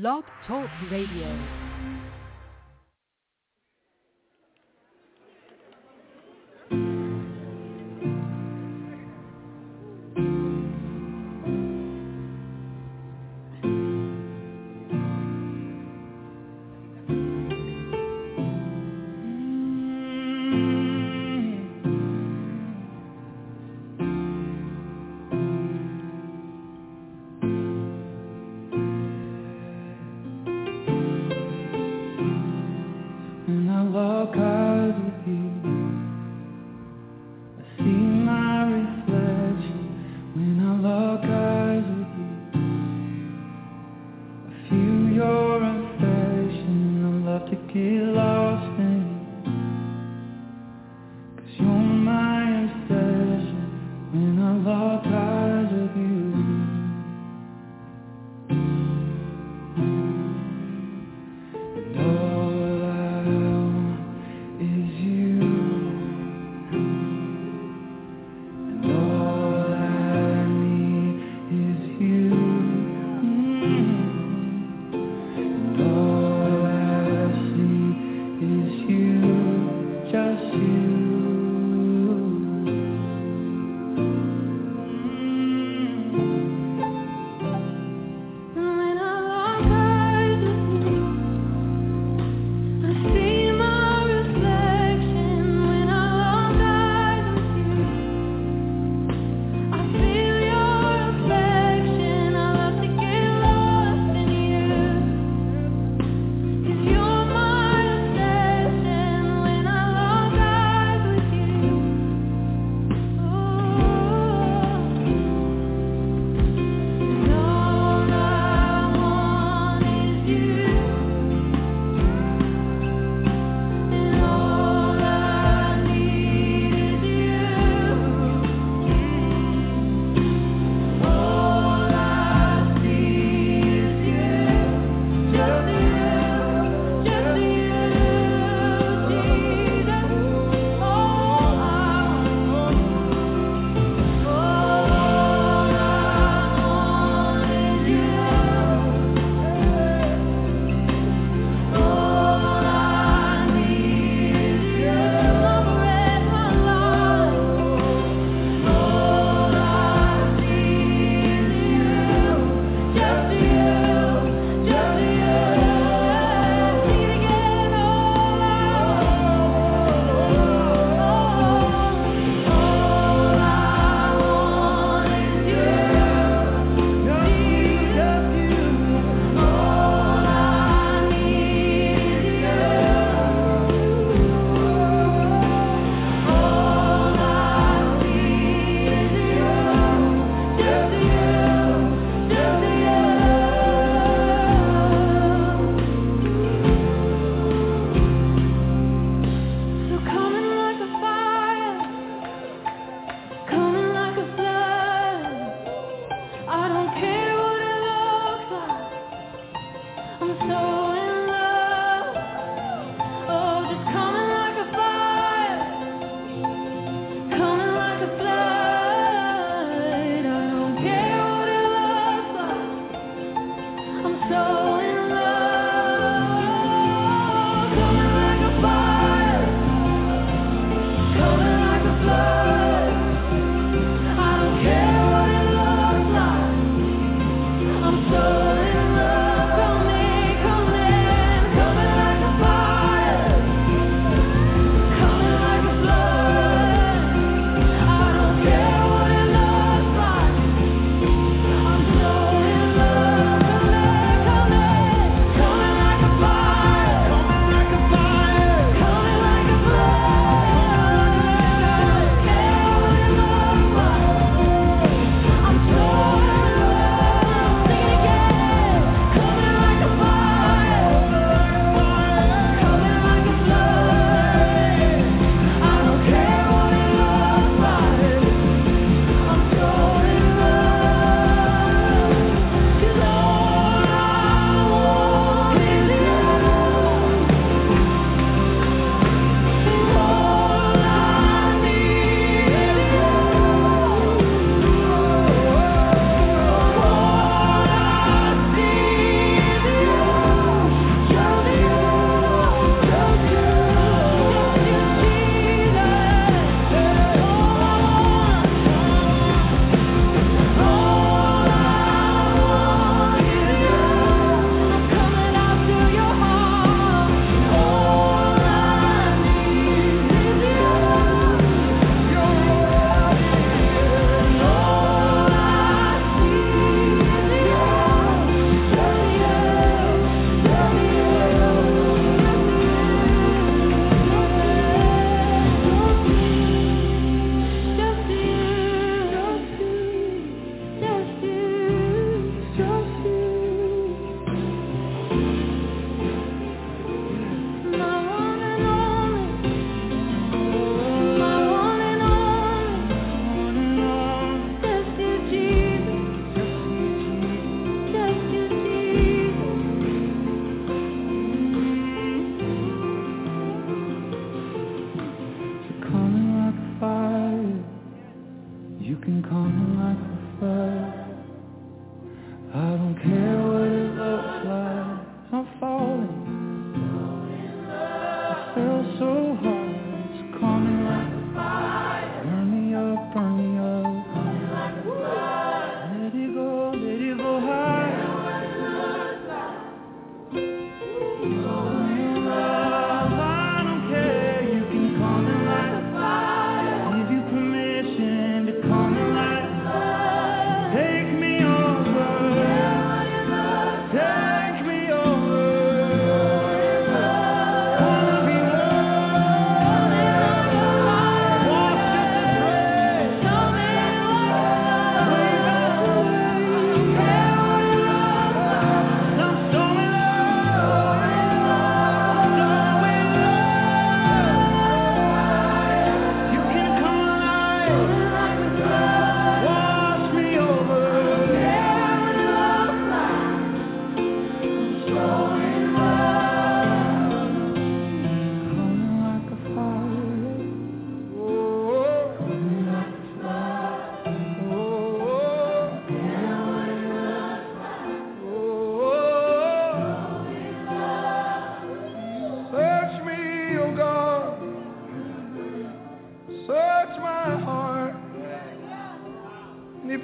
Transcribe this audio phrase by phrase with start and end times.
[0.00, 1.63] Blog Talk Radio.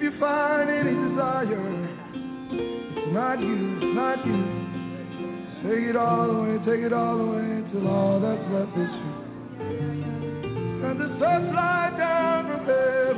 [0.00, 1.60] If you find any desire,
[2.96, 4.40] it's not you, it's not you.
[5.60, 9.12] Take it all away, take it all away till all that's left is you.
[10.88, 13.09] And the searchlight down from there.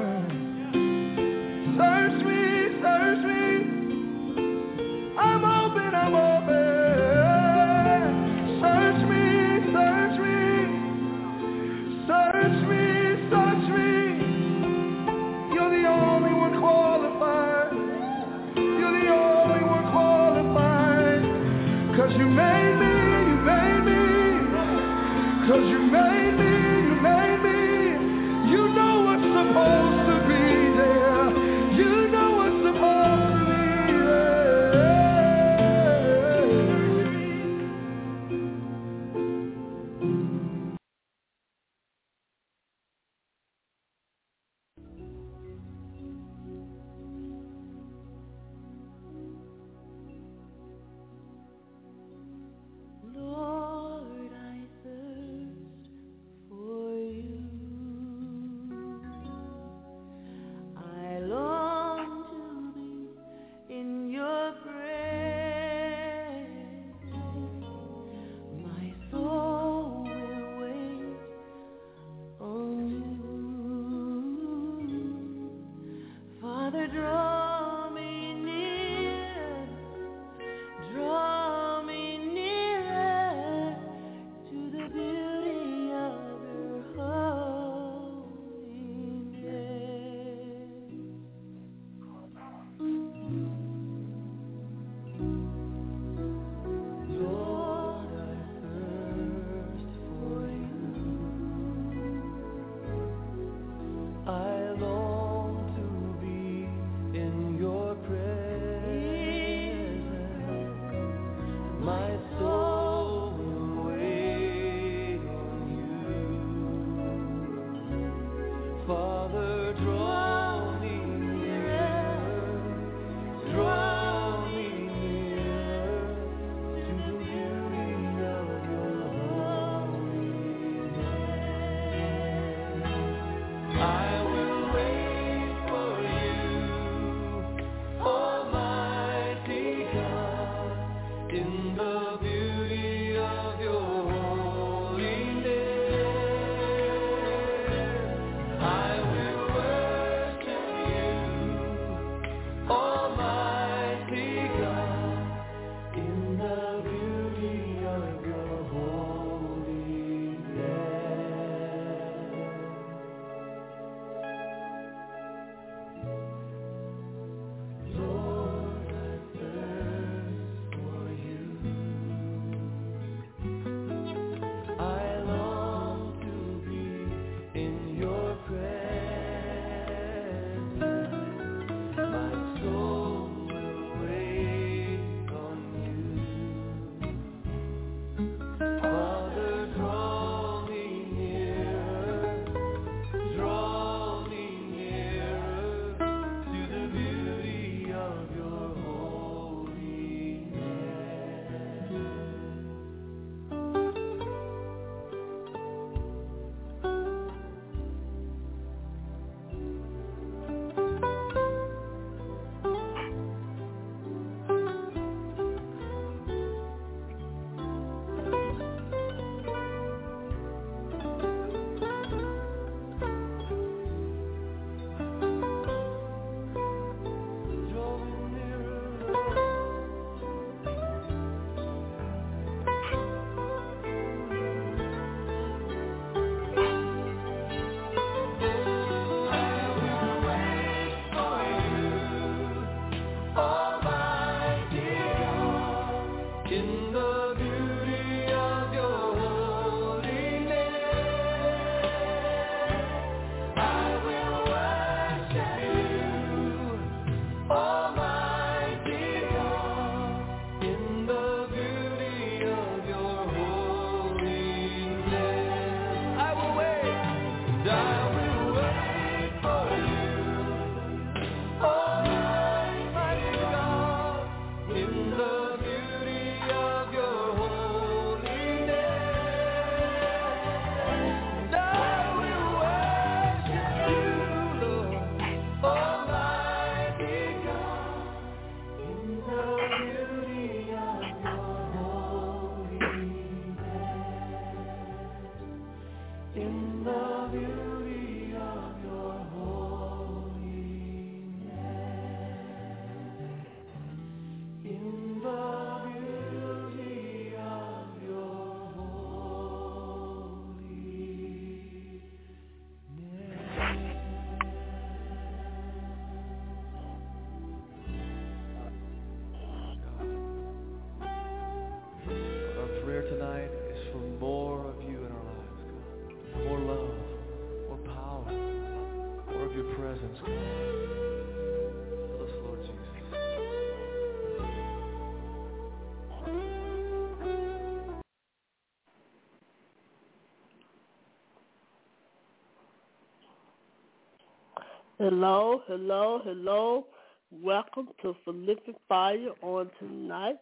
[345.03, 346.87] Hello, hello, hello.
[347.33, 350.37] Welcome to Prolific Fire on tonight.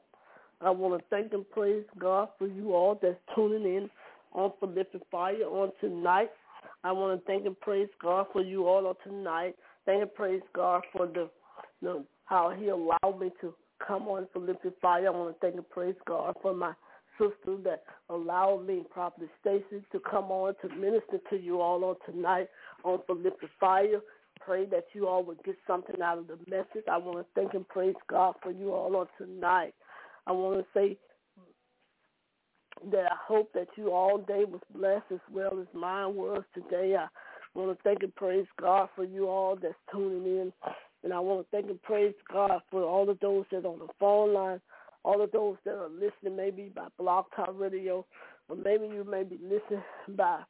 [0.61, 3.88] I want to thank and praise God for you all that's tuning in
[4.35, 6.29] on Prolific Fire on tonight.
[6.85, 9.57] I want to thank and praise God for you all on tonight.
[9.87, 11.31] Thank and praise God for the,
[11.81, 13.55] the how He allowed me to
[13.88, 15.07] come on Prolific Fire.
[15.07, 16.75] I want to thank and praise God for my
[17.17, 21.97] sister that allowed me, Prophet Stacy, to come on to minister to you all on
[22.05, 22.49] tonight
[22.85, 24.00] on Prolific Fire.
[24.50, 26.85] Pray that you all would get something out of the message.
[26.90, 29.73] I want to thank and praise God for you all on tonight.
[30.26, 30.97] I want to say
[32.90, 36.97] that I hope that you all day was blessed as well as mine was today.
[36.97, 37.07] I
[37.57, 40.52] want to thank and praise God for you all that's tuning in.
[41.04, 43.78] And I want to thank and praise God for all of those that are on
[43.78, 44.61] the phone line,
[45.04, 48.04] all of those that are listening maybe by Blog Talk Radio,
[48.49, 49.85] or maybe you may be listening
[50.16, 50.40] by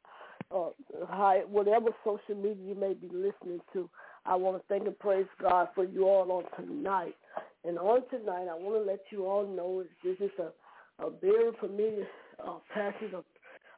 [0.53, 3.89] uh, whatever social media you may be listening to.
[4.25, 7.15] I want to thank and praise God for you all on tonight.
[7.63, 11.51] And on tonight, I want to let you all know this is a, a very
[11.59, 12.07] familiar
[12.43, 13.23] uh, passage of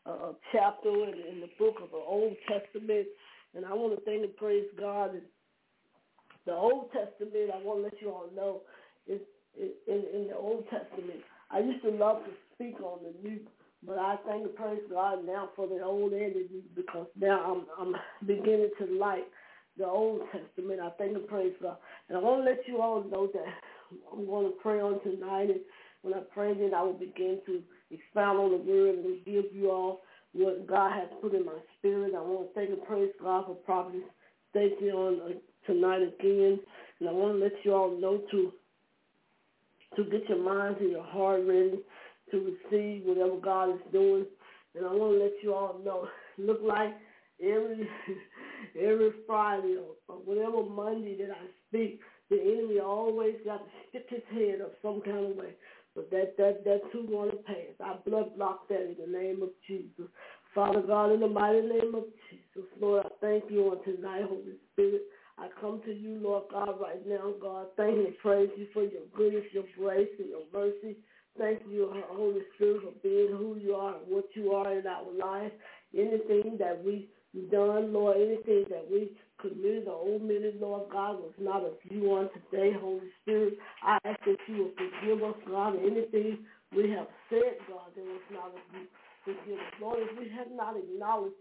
[0.06, 3.08] uh, chapter in, in the book of the Old Testament.
[3.56, 5.12] And I want to thank and praise God.
[5.12, 5.22] And
[6.46, 8.62] the Old Testament, I want to let you all know,
[9.08, 9.22] is
[9.58, 11.22] in, in the Old Testament.
[11.52, 13.40] I used to love to speak on the New
[13.86, 16.34] but I thank and praise God now for the old and
[16.76, 19.26] because now I'm I'm beginning to like
[19.78, 20.80] the Old Testament.
[20.82, 21.78] I thank and praise God.
[22.10, 23.46] And I want to let you all know that
[24.14, 25.50] I'm going to pray on tonight.
[25.50, 25.60] And
[26.02, 27.62] when I pray, then I will begin to
[27.92, 30.02] expound on the word and give you all
[30.34, 32.14] what God has put in my spirit.
[32.16, 34.02] I want to thank and praise God for Prophet
[34.52, 35.34] Stacy on uh,
[35.66, 36.60] tonight again.
[37.00, 38.52] And I want to let you all know to
[39.96, 41.80] to get your minds and your heart ready
[42.34, 42.40] to
[42.72, 44.26] receive whatever God is doing.
[44.76, 46.96] And I want to let you all know, look like
[47.42, 47.88] every
[48.80, 52.00] every Friday or, whatever Monday that I speak,
[52.30, 55.54] the enemy always got to stick his head up some kind of way.
[55.96, 57.78] But that that that too going to pass.
[57.84, 60.10] I blood block that in the name of Jesus.
[60.56, 64.58] Father God, in the mighty name of Jesus, Lord, I thank you on tonight, Holy
[64.74, 65.02] Spirit.
[65.38, 67.68] I come to you, Lord God, right now, God.
[67.76, 70.98] Thank and praise you for your goodness, your grace, and your mercy.
[71.38, 74.86] Thank you, uh, Holy Spirit, for being who you are and what you are in
[74.86, 75.52] our life.
[75.98, 77.08] Anything that we've
[77.52, 79.12] done, Lord, anything that we
[79.42, 83.56] committed or omitted, Lord God, was not of you on today, Holy Spirit.
[83.84, 86.40] I ask that you will forgive us, God, anything
[86.76, 88.88] we have said, God, that was not of you.
[89.26, 89.74] Forgive us.
[89.82, 91.36] Lord, if we have not acknowledged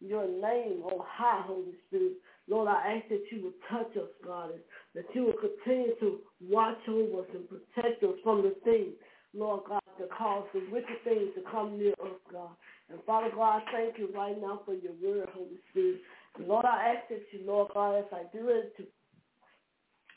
[0.00, 2.14] your name on high, Holy Spirit,
[2.48, 4.60] Lord, I ask that you would touch us, God, and
[4.94, 8.94] that you would continue to watch over us and protect us from the things
[9.34, 12.50] Lord God, to cause the wicked things to come near us, God.
[12.90, 16.00] And Father God, I thank you right now for your word, Holy Spirit.
[16.38, 18.84] Lord, I ask that you, Lord God, as I do it to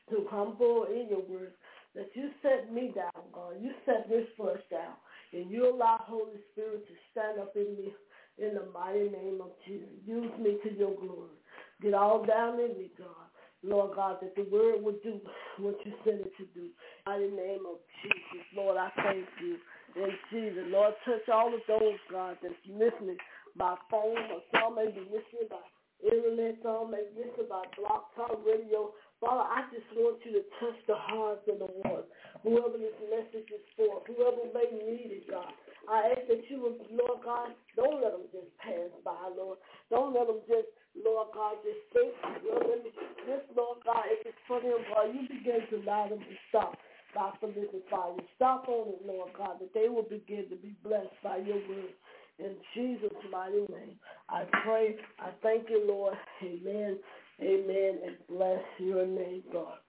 [0.10, 1.54] to humble in your word,
[1.96, 3.56] that you set me down, God.
[3.60, 4.94] You set this flesh down.
[5.34, 7.94] And you allow Holy Spirit to stand up in me
[8.38, 9.88] in the mighty name of Jesus.
[10.06, 11.40] Use me to your glory.
[11.82, 13.25] Get all down in me, God.
[13.66, 15.20] Lord God, that the word would do
[15.58, 16.70] what you said it to do.
[17.10, 19.58] In the name of Jesus, Lord, I thank you.
[19.96, 23.18] In Jesus, Lord, touch all of those, God, that's listening
[23.58, 25.64] by phone or some may be listening by
[26.04, 28.92] internet, some may be listening by Blog Talk Radio.
[29.22, 32.06] Father, I just want you to touch the hearts of the ones,
[32.44, 35.56] whoever this message is for, whoever may need it, God.
[35.90, 39.58] I ask that you would, Lord God, don't let them just pass by, Lord.
[39.90, 40.70] Don't let them just
[41.04, 42.16] Lord God, just think,
[42.48, 42.92] Lord, let me,
[43.28, 46.78] this, Lord God, if it's for them, God, you begin to allow them to stop
[47.14, 48.16] by this fire.
[48.36, 51.96] Stop on it, Lord God, that they will begin to be blessed by your word.
[52.40, 53.96] In Jesus' mighty name,
[54.30, 54.96] I pray.
[55.20, 56.16] I thank you, Lord.
[56.44, 56.98] Amen.
[57.42, 58.00] Amen.
[58.06, 59.80] And bless your name, God.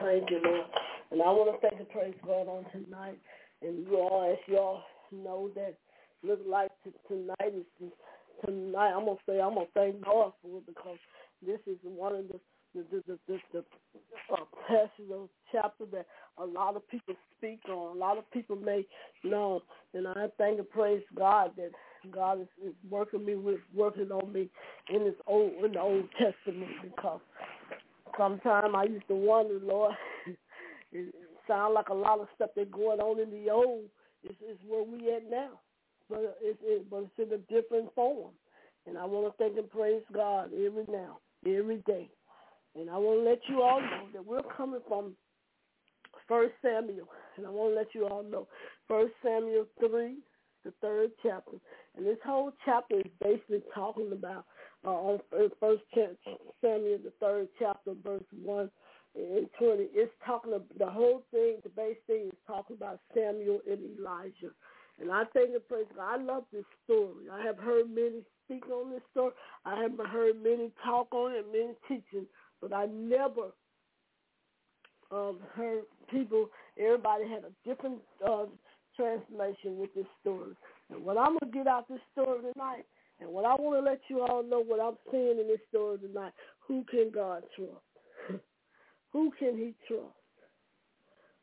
[0.00, 0.66] Thank you, Lord.
[1.12, 3.18] And I want to thank and praise God on tonight.
[3.62, 5.74] And you all, as you all know that
[6.22, 6.70] look like
[7.08, 7.90] tonight is
[8.44, 8.92] tonight.
[8.92, 10.98] I'm gonna say I'm gonna thank God for it because
[11.44, 12.40] this is one of the
[12.74, 13.64] the the the, the, the
[14.32, 14.36] uh,
[14.68, 16.06] passages of chapter that
[16.38, 17.96] a lot of people speak on.
[17.96, 18.84] A lot of people may
[19.24, 19.62] know,
[19.94, 21.70] and I thank and praise God that
[22.12, 24.48] God is, is working me with working on me
[24.92, 27.20] in this old in the Old Testament because
[28.18, 29.94] sometimes I used to wonder, Lord,
[31.46, 33.84] it sounds like a lot of stuff that's going on in the old
[34.24, 35.60] is is where we at now
[36.08, 38.32] but it's it, but it's in a different form.
[38.86, 42.08] And I want to thank and praise God every now, every day.
[42.76, 45.16] And I want to let you all know that we're coming from
[46.28, 48.46] First Samuel, and I want to let you all know
[48.86, 50.18] First Samuel three,
[50.64, 51.56] the third chapter,
[51.96, 54.44] and this whole chapter is basically talking about
[54.84, 58.70] uh, on First Samuel, the third chapter, verse one
[59.16, 59.88] and twenty.
[59.92, 61.56] It's talking about the whole thing.
[61.62, 64.52] The base thing is talking about Samuel and Elijah.
[65.00, 66.20] And I think and praise God.
[66.20, 67.28] I love this story.
[67.32, 69.32] I have heard many speak on this story.
[69.64, 72.26] I have heard many talk on it, many teaching,
[72.60, 73.52] but I never
[75.10, 76.48] um, heard people.
[76.78, 78.46] Everybody had a different uh,
[78.96, 80.54] translation with this story.
[80.90, 82.84] And what I'm gonna get out this story tonight,
[83.20, 85.98] and what I want to let you all know, what I'm seeing in this story
[85.98, 86.32] tonight.
[86.68, 87.95] Who can God trust?
[89.16, 90.12] Who can He trust?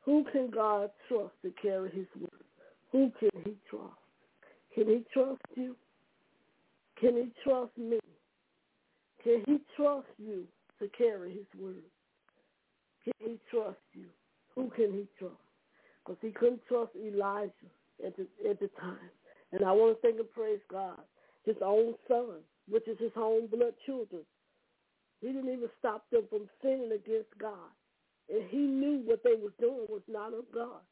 [0.05, 2.43] Who can God trust to carry His word?
[2.91, 3.97] Who can He trust?
[4.75, 5.75] Can He trust you?
[7.01, 7.97] Can He trust me?
[9.23, 10.43] Can He trust you
[10.77, 11.81] to carry His word?
[13.03, 14.05] Can He trust you?
[14.53, 15.33] Who can He trust?
[16.05, 17.51] Because He couldn't trust Elijah
[18.05, 19.09] at the at the time.
[19.51, 20.99] And I want to thank and praise God.
[21.43, 22.35] His own son,
[22.69, 24.21] which is his own blood children.
[25.23, 27.71] He didn't even stop them from sinning against God.
[28.29, 30.83] And he knew what they was doing was not of God.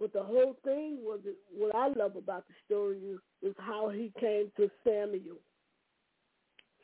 [0.00, 1.20] But the whole thing was
[1.54, 5.36] what I love about the story is, is how he came to Samuel.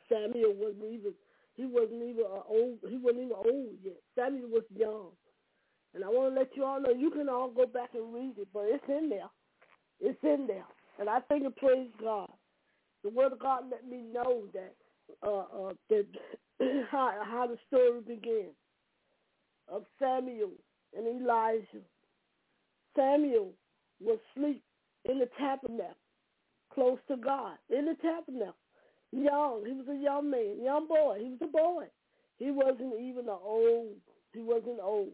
[0.07, 1.13] Samuel wasn't even
[1.55, 3.97] he wasn't even old he wasn't even old yet.
[4.15, 5.09] Samuel was young.
[5.95, 8.33] And I want to let you all know you can all go back and read
[8.37, 9.29] it, but it's in there.
[9.99, 10.65] It's in there.
[10.99, 12.29] And I think and praise God.
[13.03, 14.73] The Word of God let me know that
[15.21, 16.05] uh, uh, that
[16.91, 18.55] how, how the story begins
[19.71, 20.51] of Samuel
[20.97, 21.83] and Elijah.
[22.95, 23.51] Samuel
[24.01, 24.61] was asleep
[25.05, 25.95] in the tabernacle,
[26.73, 28.55] close to God, in the tabernacle.
[29.11, 31.17] Young, he was a young man, young boy.
[31.19, 31.85] He was a boy.
[32.37, 33.95] He wasn't even an old.
[34.33, 35.11] He wasn't old.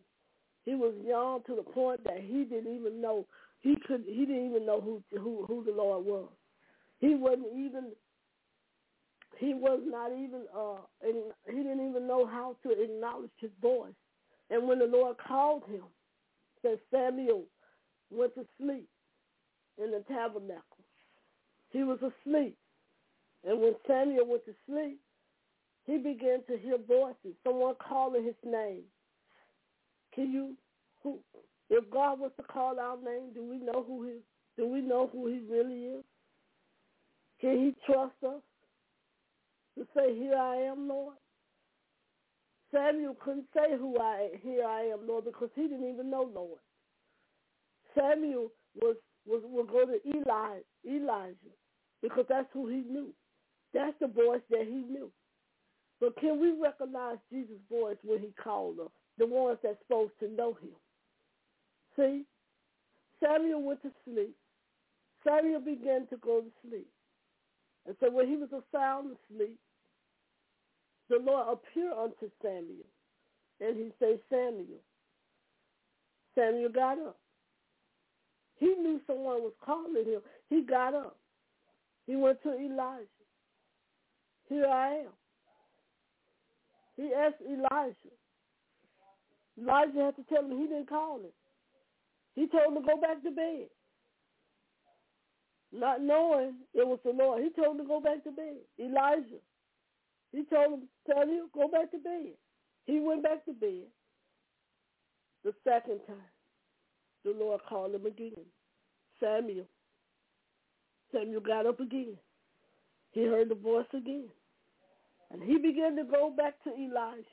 [0.66, 3.26] He was young to the point that he didn't even know
[3.62, 6.30] he could he didn't even know who who who the Lord was.
[7.00, 7.92] He wasn't even
[9.40, 10.82] he was not even uh
[11.48, 13.94] he didn't even know how to acknowledge his voice.
[14.50, 15.84] And when the Lord called him,
[16.62, 17.46] said Samuel
[18.12, 18.90] went to sleep
[19.78, 20.84] in the tabernacle.
[21.72, 22.58] He was asleep.
[23.48, 25.00] And when Samuel went to sleep,
[25.86, 28.84] he began to hear voices, someone calling his name.
[30.14, 30.56] Can you
[31.02, 31.20] who
[31.70, 34.18] if God was to call our name, do we know who he
[34.58, 36.04] do we know who he really is?
[37.40, 38.42] Can he trust us
[39.80, 41.16] to say, Here I am, Lord?
[42.74, 46.60] Samuel couldn't say who I here I am, Lord, because he didn't even know Lord.
[47.98, 51.56] Samuel was was will go to Eli Elijah
[52.02, 53.14] because that's who he knew.
[53.74, 55.12] That's the voice that he knew.
[56.00, 58.92] But can we recognize Jesus' voice when he called us?
[59.18, 60.72] The ones that's supposed to know him.
[61.98, 62.24] See,
[63.24, 64.36] Samuel went to sleep.
[65.28, 66.88] Samuel began to go to sleep.
[67.86, 69.60] And so when he was a sound asleep,
[71.10, 72.88] the Lord appeared unto Samuel.
[73.60, 74.82] And he said, Samuel.
[76.36, 77.18] Samuel got up.
[78.58, 80.22] He knew someone was calling him.
[80.50, 81.18] He got up.
[82.06, 83.06] He went to Elijah.
[84.48, 85.14] Here I am.
[86.98, 87.96] He asked Elijah.
[89.62, 91.32] Elijah had to tell him he didn't call him.
[92.36, 93.68] He told him to go back to bed.
[95.72, 97.44] Not knowing it was the Lord.
[97.44, 98.58] He told him to go back to bed.
[98.80, 99.40] Elijah.
[100.32, 102.34] He told him, tell you, go back to bed.
[102.86, 103.88] He went back to bed.
[105.44, 106.18] The second time,
[107.24, 108.46] the Lord called him again.
[109.20, 109.66] Samuel.
[111.12, 112.18] Samuel got up again.
[113.12, 114.30] He heard the voice again.
[115.32, 117.24] And he began to go back to Elijah.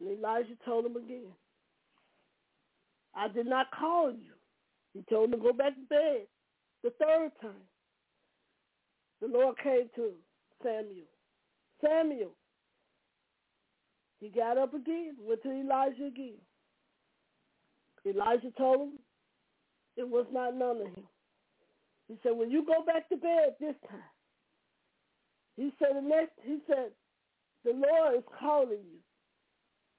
[0.00, 1.32] And Elijah told him again,
[3.14, 4.32] I did not call you.
[4.92, 6.26] He told him to go back to bed.
[6.82, 7.68] The third time,
[9.20, 10.12] the Lord came to
[10.62, 11.06] Samuel.
[11.84, 12.32] Samuel.
[14.20, 16.38] He got up again, went to Elijah again.
[18.06, 18.98] Elijah told him
[19.96, 21.04] it was not none of him.
[22.08, 24.00] He said, when you go back to bed this time,
[25.56, 26.90] he said the next he said,
[27.64, 29.00] the Lord is calling you.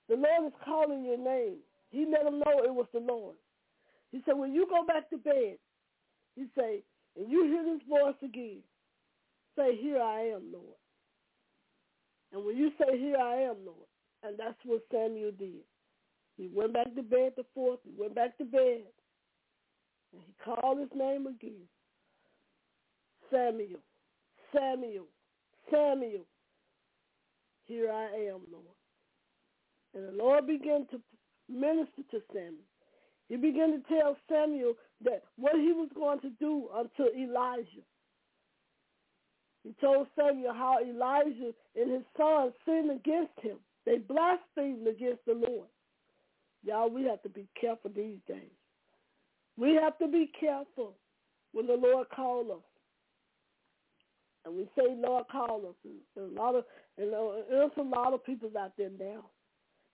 [0.07, 1.57] The Lord is calling your name.
[1.89, 3.35] He let him know it was the Lord.
[4.11, 5.57] He said, when you go back to bed,
[6.35, 6.83] he say,
[7.17, 8.59] and you hear this voice again,
[9.57, 10.77] say, here I am, Lord.
[12.33, 13.87] And when you say, here I am, Lord,
[14.23, 15.63] and that's what Samuel did.
[16.37, 18.83] He went back to bed the fourth, he went back to bed,
[20.11, 21.67] and he called his name again.
[23.31, 23.79] Samuel,
[24.53, 25.07] Samuel,
[25.71, 26.25] Samuel,
[27.65, 28.65] here I am, Lord.
[29.93, 31.01] And the Lord began to
[31.49, 32.67] minister to Samuel.
[33.29, 37.81] He began to tell Samuel that what he was going to do unto Elijah.
[39.65, 43.57] He told Samuel how Elijah and his son sinned against him.
[43.85, 45.67] They blasphemed against the Lord.
[46.63, 48.53] Y'all, we have to be careful these days.
[49.57, 50.93] We have to be careful
[51.51, 52.63] when the Lord calls us.
[54.45, 55.91] And we say Lord call us.
[56.15, 56.65] And a lot of
[56.97, 59.25] and uh, there's a lot of people out there now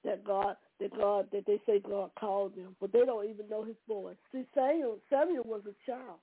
[0.03, 3.63] that God that God that they say God called them, but they don't even know
[3.63, 4.17] his voice.
[4.33, 6.19] See Samuel Samuel was a child.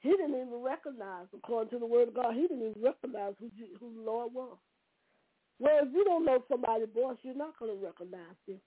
[0.00, 3.50] He didn't even recognize, according to the word of God, he didn't even recognize who,
[3.80, 4.56] who the Lord was.
[5.58, 8.60] Well, if you don't know somebody's voice, you're not going to recognize them.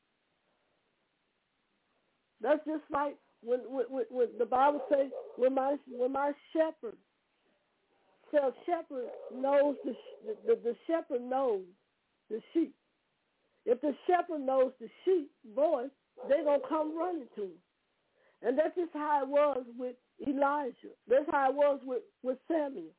[2.42, 6.98] That's just like when, when, when the Bible says, when my when my shepherd,
[8.32, 9.94] so shepherd knows the,
[10.48, 11.62] the the shepherd knows
[12.30, 12.74] the sheep.
[13.65, 15.89] If the shepherd knows the sheep voice,
[16.28, 17.60] they're gonna come running to him.
[18.42, 19.96] And that's just how it was with
[20.27, 20.93] Elijah.
[21.08, 22.93] That's how it was with, with Samuel.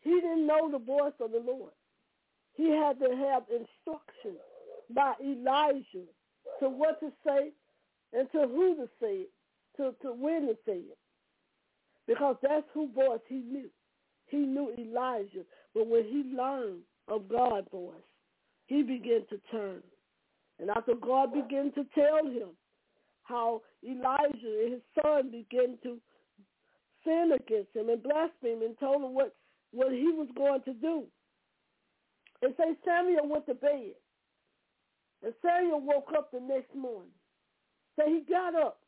[0.00, 1.72] He didn't know the voice of the Lord.
[2.54, 4.36] He had to have instruction
[4.94, 6.06] by Elijah
[6.60, 7.50] to what to say
[8.12, 9.30] and to who to say it,
[9.76, 10.98] to, to when to say it.
[12.06, 13.70] Because that's who voice he knew.
[14.26, 15.44] He knew Elijah.
[15.74, 17.94] But when he learned of God's voice,
[18.66, 19.82] he began to turn.
[20.58, 22.50] And after God began to tell him
[23.24, 25.98] how Elijah and his son began to
[27.04, 29.34] sin against him and blaspheme and told him what,
[29.72, 31.04] what he was going to do.
[32.42, 33.94] And say Samuel went to bed.
[35.24, 37.12] And Samuel woke up the next morning.
[37.96, 38.78] So he got up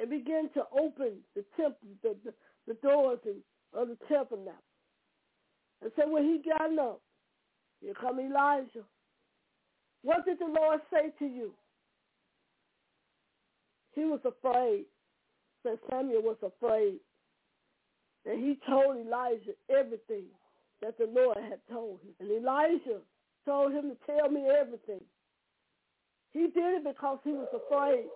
[0.00, 2.34] and began to open the temple, the, the,
[2.68, 3.18] the doors
[3.74, 4.52] of the temple now.
[5.82, 7.00] And so when he got up,
[7.80, 8.84] here come Elijah.
[10.02, 11.52] What did the Lord say to you?
[14.00, 14.86] He was afraid.
[15.62, 17.00] Said Samuel was afraid.
[18.24, 20.24] And he told Elijah everything
[20.80, 22.14] that the Lord had told him.
[22.18, 23.00] And Elijah
[23.44, 25.04] told him to tell me everything.
[26.32, 28.06] He did it because he was afraid.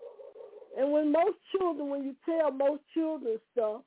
[0.78, 3.82] And when most children, when you tell most children stuff,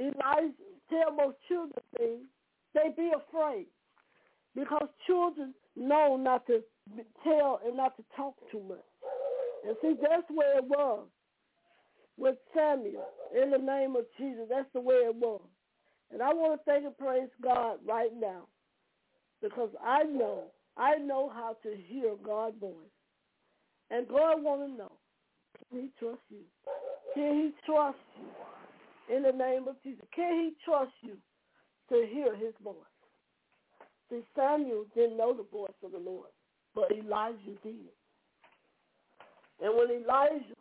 [0.00, 0.54] Elijah
[0.90, 2.26] tell most children things,
[2.74, 3.66] they be afraid.
[4.56, 6.62] Because children know not to
[7.22, 8.78] tell and not to talk too much.
[9.64, 11.06] And see, that's where it was
[12.16, 13.06] with Samuel
[13.40, 14.46] in the name of Jesus.
[14.48, 15.42] That's the way it was.
[16.12, 18.46] And I want to thank and praise God right now
[19.42, 20.44] because I know,
[20.76, 22.74] I know how to hear God's voice.
[23.90, 24.92] And God want to know,
[25.70, 26.44] can he trust you?
[27.14, 30.04] Can he trust you in the name of Jesus?
[30.14, 31.16] Can he trust you
[31.90, 32.74] to hear his voice?
[34.10, 36.28] See, Samuel didn't know the voice of the Lord,
[36.74, 37.90] but Elijah did.
[39.62, 40.54] And when Elijah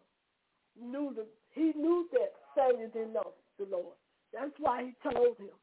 [0.81, 3.95] knew the, he knew that Samuel didn't know the Lord.
[4.33, 5.55] That's why he told him,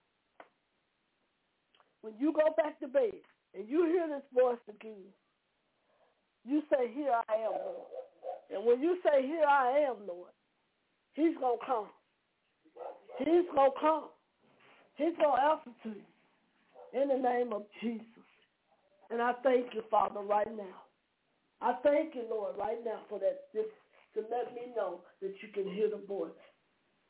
[2.03, 3.13] when you go back to bed
[3.55, 5.05] and you hear this voice again,
[6.45, 7.87] you say, here I am, Lord.
[8.53, 10.31] And when you say, here I am, Lord,
[11.15, 11.87] he's going to come.
[13.19, 14.05] He's going to come.
[14.97, 18.07] He's going to answer to you in the name of Jesus.
[19.11, 20.82] And I thank you, Father, right now.
[21.63, 23.67] I thank you, Lord, right now for that, this,
[24.15, 26.31] to let me know that you can hear the voice.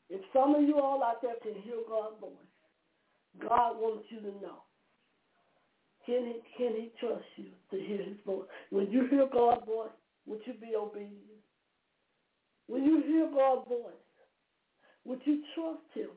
[0.09, 2.53] If some of you all out there can hear God's voice,
[3.39, 4.61] God wants you to know.
[6.05, 8.45] Can he, can he trust you to hear his voice?
[8.69, 9.95] When you hear God's voice,
[10.27, 11.41] would you be obedient?
[12.67, 14.05] When you hear God's voice,
[15.05, 16.09] would you trust him?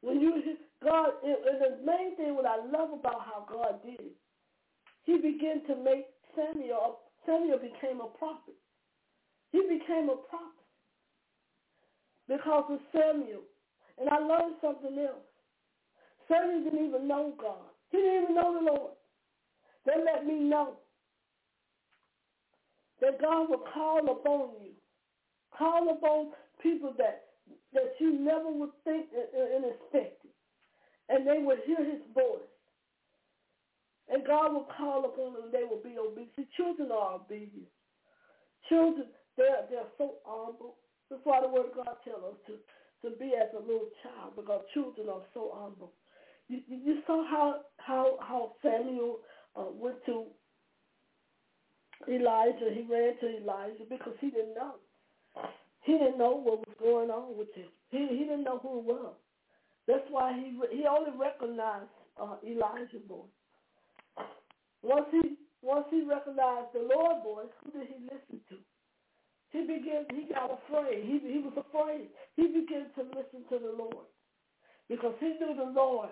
[0.00, 4.10] When you hear God, and the main thing what I love about how God did
[5.08, 6.04] he began to make
[6.38, 8.54] Samuel, Samuel became a prophet.
[9.50, 10.66] He became a prophet
[12.28, 13.42] because of Samuel.
[13.98, 15.26] And I learned something else.
[16.28, 17.66] Samuel didn't even know God.
[17.90, 18.92] He didn't even know the Lord.
[19.86, 20.74] They let me know
[23.00, 24.72] that God will call upon you.
[25.56, 27.24] Call upon people that
[27.72, 30.22] that you never would think and expect.
[31.08, 32.44] And they would hear his voice.
[34.08, 36.32] And God will call upon them and they will be obedient.
[36.36, 37.68] See, children are obedient.
[38.68, 40.76] Children, they're, they're so humble.
[41.10, 42.54] That's why the word of God tells us to,
[43.08, 45.92] to be as a little child because children are so humble.
[46.48, 49.18] You, you saw how how how Samuel
[49.54, 50.24] uh, went to
[52.08, 52.72] Elijah.
[52.72, 54.76] He ran to Elijah because he didn't know.
[55.82, 57.68] He didn't know what was going on with him.
[57.90, 59.14] He he didn't know who it was.
[59.86, 61.90] That's why he he only recognized
[62.20, 63.04] uh, Elijah's.
[64.82, 68.56] Once he once he recognized the Lord voice, who did he listen to?
[69.50, 71.04] He began, he got afraid.
[71.04, 72.08] He, he was afraid.
[72.36, 74.06] He began to listen to the Lord.
[74.90, 76.10] because he knew the Lord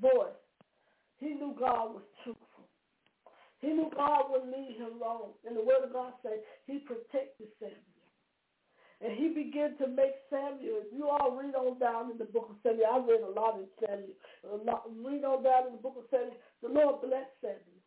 [0.00, 0.42] voice.
[1.18, 2.68] He knew God was truthful.
[3.60, 5.32] He knew God would lead him wrong.
[5.46, 7.82] And the word of God said he protected Samuel.
[9.00, 10.82] And he began to make Samuel.
[10.94, 13.66] You all read on down in the book of Samuel, I read a lot in
[13.80, 14.64] Samuel.
[14.66, 16.36] Lot, read on down in the book of Samuel.
[16.62, 17.77] The Lord blessed Samuel.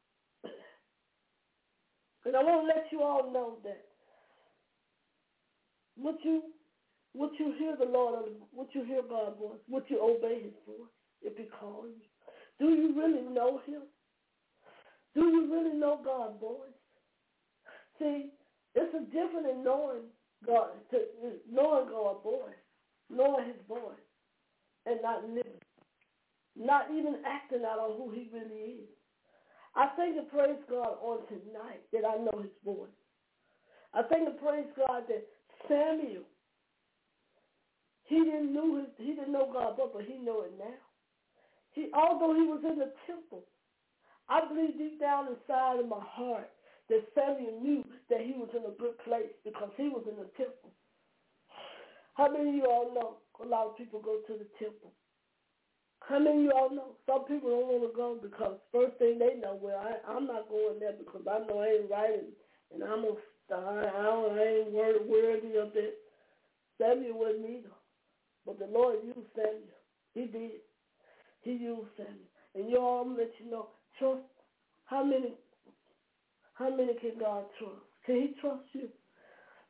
[2.25, 3.85] And I want to let you all know that
[5.95, 6.43] what you
[7.13, 9.59] would you hear the Lord, would you hear God's voice?
[9.67, 10.87] Would you obey his voice
[11.21, 12.07] if he calls you?
[12.59, 13.81] Do you really know him?
[15.13, 16.71] Do you really know God's voice?
[17.99, 18.29] See,
[18.75, 20.07] it's a different in knowing
[20.45, 20.99] God, to,
[21.51, 22.61] knowing God's voice,
[23.09, 24.05] knowing his voice,
[24.85, 25.59] and not living,
[26.55, 28.89] not even acting out on who he really is.
[29.75, 32.89] I thank and praise God on tonight that I know his voice.
[33.93, 35.25] I thank and praise God that
[35.67, 36.23] Samuel,
[38.03, 40.79] he didn't know his, he didn't know God, but he know it now.
[41.71, 43.45] He, although he was in the temple,
[44.27, 46.49] I believe deep down inside of my heart
[46.89, 50.29] that Samuel knew that he was in a good place because he was in the
[50.35, 50.71] temple.
[52.15, 54.91] How many of you all know a lot of people go to the temple?
[56.07, 56.95] How many of you all know?
[57.05, 60.49] Some people don't want to go because first thing they know, well, I, I'm not
[60.49, 62.33] going there because I know I ain't right and,
[62.73, 63.87] and I'm a star.
[63.87, 65.99] I, don't, I ain't worthy of it.
[66.77, 67.75] Samuel wasn't either.
[68.45, 69.77] But the Lord used Samuel.
[70.13, 70.61] He did.
[71.41, 72.31] He used Samuel.
[72.55, 74.23] And you all, I'm let you know, trust,
[74.85, 75.35] how many,
[76.53, 77.85] how many can God trust?
[78.05, 78.89] Can he trust you?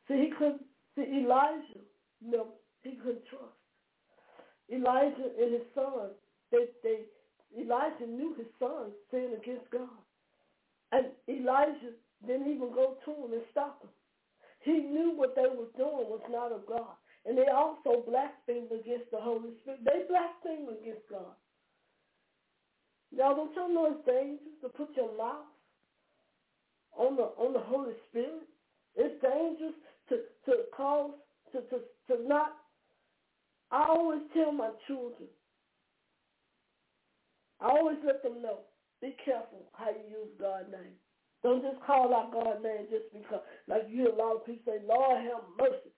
[0.08, 0.58] See, he could,
[0.96, 1.84] see, Elijah,
[2.20, 2.46] no,
[2.82, 3.54] he couldn't trust.
[4.72, 6.10] Elijah and his son,
[6.52, 6.98] they, they,
[7.58, 9.88] Elijah knew his son sinned against God.
[10.92, 13.90] And Elijah didn't even go to him and stop him.
[14.60, 16.94] He knew what they were doing was not of God.
[17.26, 19.80] And they also blasphemed against the Holy Spirit.
[19.84, 21.34] They blasphemed against God.
[23.14, 25.44] Y'all don't y'all know it's dangerous to put your mouth
[26.96, 28.48] on the on the Holy Spirit?
[28.96, 29.74] It's dangerous
[30.08, 31.12] to, to cause
[31.52, 32.56] to, to, to not
[33.70, 35.28] I always tell my children,
[37.62, 38.66] I always let them know,
[39.00, 40.98] be careful how you use God's name.
[41.42, 44.66] Don't just call out God's name just because, like you hear a lot of people
[44.66, 45.90] say, Lord have mercy.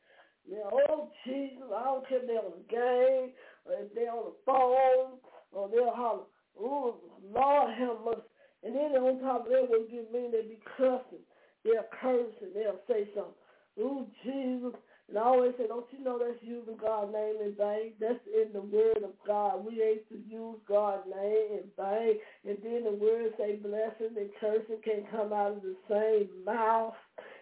[0.44, 3.32] Know, oh Jesus, I don't care if they're on the game,
[3.64, 5.16] or if they're on the phone,
[5.52, 6.28] or they'll holler,
[6.60, 7.00] oh
[7.32, 8.28] Lord have mercy.
[8.62, 11.24] And then on top of that, what you mean they be cussing.
[11.64, 13.40] They'll curse and they'll say something.
[13.80, 14.76] Oh Jesus,
[15.08, 17.92] and I always say, don't you know that's using God's name in vain?
[18.00, 19.64] That's in the word of God.
[19.64, 22.16] We ain't to use God's name in vain.
[22.48, 26.94] And then the word say blessing and cursing can come out of the same mouth.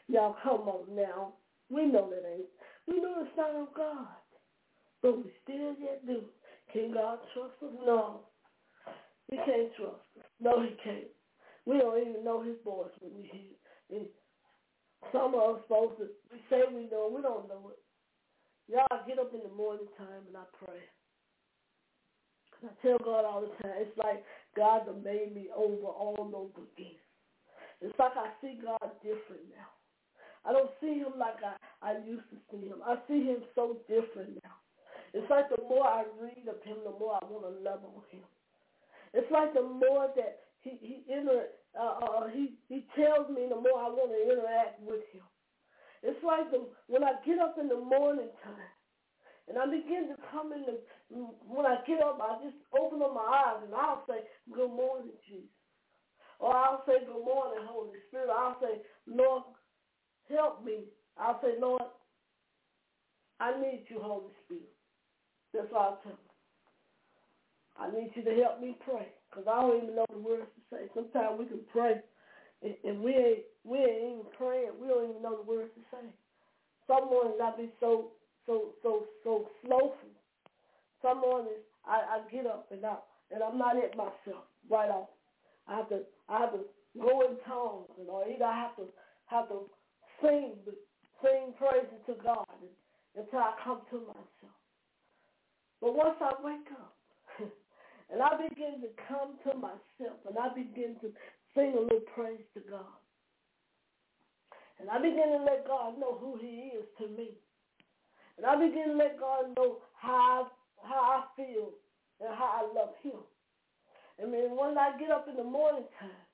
[0.08, 1.34] Y'all come on now.
[1.70, 2.50] We know that ain't.
[2.88, 4.08] We know it's not of God.
[5.00, 6.22] But we still yet do.
[6.72, 7.78] Can God trust us?
[7.86, 8.22] No.
[9.30, 10.26] He can't trust us.
[10.40, 11.06] No, he can't.
[11.64, 14.10] We don't even know his voice when we hear it.
[15.10, 17.82] Some of us supposed to, we say we know, we don't know it.
[18.70, 20.80] Y'all get up in the morning time and I pray.
[22.62, 24.22] I tell God all the time, it's like
[24.54, 26.94] God has made me over all over again.
[27.80, 29.66] It's like I see God different now.
[30.46, 32.78] I don't see him like I, I used to see him.
[32.86, 34.54] I see him so different now.
[35.12, 38.02] It's like the more I read of him, the more I want to love on
[38.10, 38.24] him.
[39.12, 41.46] It's like the more that he he inter,
[41.78, 45.22] uh, uh, he he tells me the more I want to interact with him.
[46.02, 48.70] It's like the, when I get up in the morning time
[49.48, 50.78] and I begin to come in the
[51.46, 54.22] when I get up, I just open up my eyes and I'll say,
[54.52, 55.50] "Good morning, Jesus,"
[56.38, 59.42] or I'll say, "Good morning, Holy Spirit." I'll say, "Lord,
[60.30, 60.84] help me."
[61.18, 61.82] I'll say, "Lord,
[63.40, 64.72] I need you, Holy Spirit."
[65.52, 66.31] That's what I'll tell him.
[67.78, 69.08] I need you to help me pray.
[69.30, 70.82] Because I don't even know the words to say.
[70.94, 72.02] Sometimes we can pray
[72.62, 74.70] and, we ain't we ain't even praying.
[74.80, 76.06] We don't even know the words to say.
[76.86, 78.12] Some mornings I be so
[78.46, 80.12] so so so slowful.
[81.00, 82.96] Some mornings I, I get up and I
[83.30, 85.08] and I'm not at myself right off.
[85.66, 86.60] I have to I have to
[87.00, 88.84] go in tongues and or either I have to
[89.26, 89.66] have to
[90.22, 90.54] sing
[91.22, 92.70] sing praises to God and,
[93.24, 94.58] until I come to myself.
[95.80, 96.94] But once I wake up
[98.12, 101.08] and I begin to come to myself and I begin to
[101.56, 103.00] sing a little praise to God.
[104.78, 107.30] And I begin to let God know who he is to me.
[108.36, 110.44] And I begin to let God know how
[110.84, 111.70] I, how I feel
[112.20, 113.20] and how I love him.
[114.18, 116.24] And then when I get up in the morning time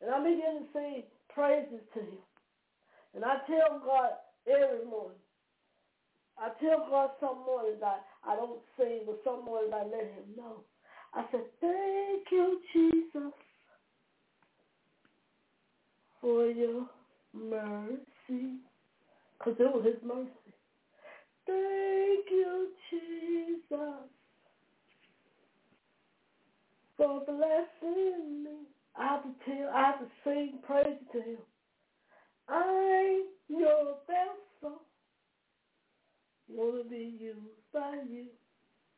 [0.00, 2.24] and I begin to sing praises to him.
[3.14, 4.10] And I tell God
[4.46, 5.18] every morning,
[6.38, 10.24] I tell God some mornings I, I don't sing, but some mornings I let him
[10.36, 10.64] know.
[11.14, 13.32] I said, thank you, Jesus,
[16.20, 16.86] for your
[17.34, 18.58] mercy.
[19.38, 20.30] Because it was his mercy.
[21.46, 24.08] Thank you, Jesus,
[26.96, 28.50] for blessing me.
[28.96, 31.38] I have to tell, I have to sing praise to him.
[32.48, 34.80] I'm your vessel.
[36.48, 37.38] Want to be used
[37.72, 38.26] by you.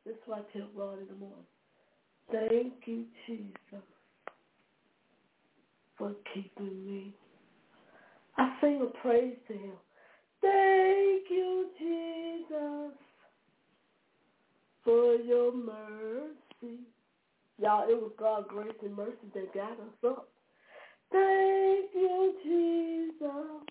[0.05, 1.45] That's why I tell God in the morning.
[2.31, 3.83] Thank you, Jesus,
[5.97, 7.13] for keeping me.
[8.37, 9.73] I sing a praise to him.
[10.41, 12.97] Thank you, Jesus,
[14.83, 16.79] for your mercy.
[17.59, 20.29] Y'all, it was God's grace and mercy that got us up.
[21.11, 23.61] Thank you, Jesus,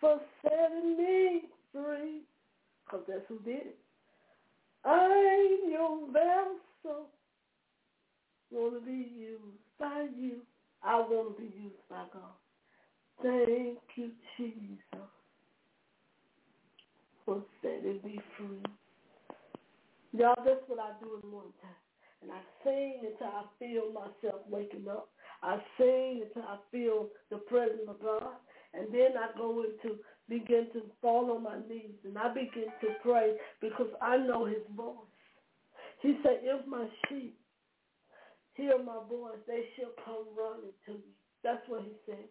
[0.00, 2.20] for setting me free.
[2.84, 3.78] Because that's who did it.
[4.84, 7.08] I'm your vessel.
[8.50, 9.42] Want to be used
[9.78, 10.38] by you.
[10.82, 12.36] I want to be used by God.
[13.22, 15.08] Thank you, Jesus,
[17.26, 18.62] for setting me free.
[20.12, 21.82] Y'all, that's what I do in the morning time.
[22.22, 25.10] And I sing until I feel myself waking up.
[25.42, 28.38] I sing until I feel the presence of God.
[28.74, 29.96] And then I go into,
[30.28, 31.96] begin to fall on my knees.
[32.04, 34.96] And I begin to pray because I know his voice.
[36.02, 37.38] He said, if my sheep
[38.54, 41.12] hear my voice, they shall come running to me.
[41.42, 42.28] That's what he said.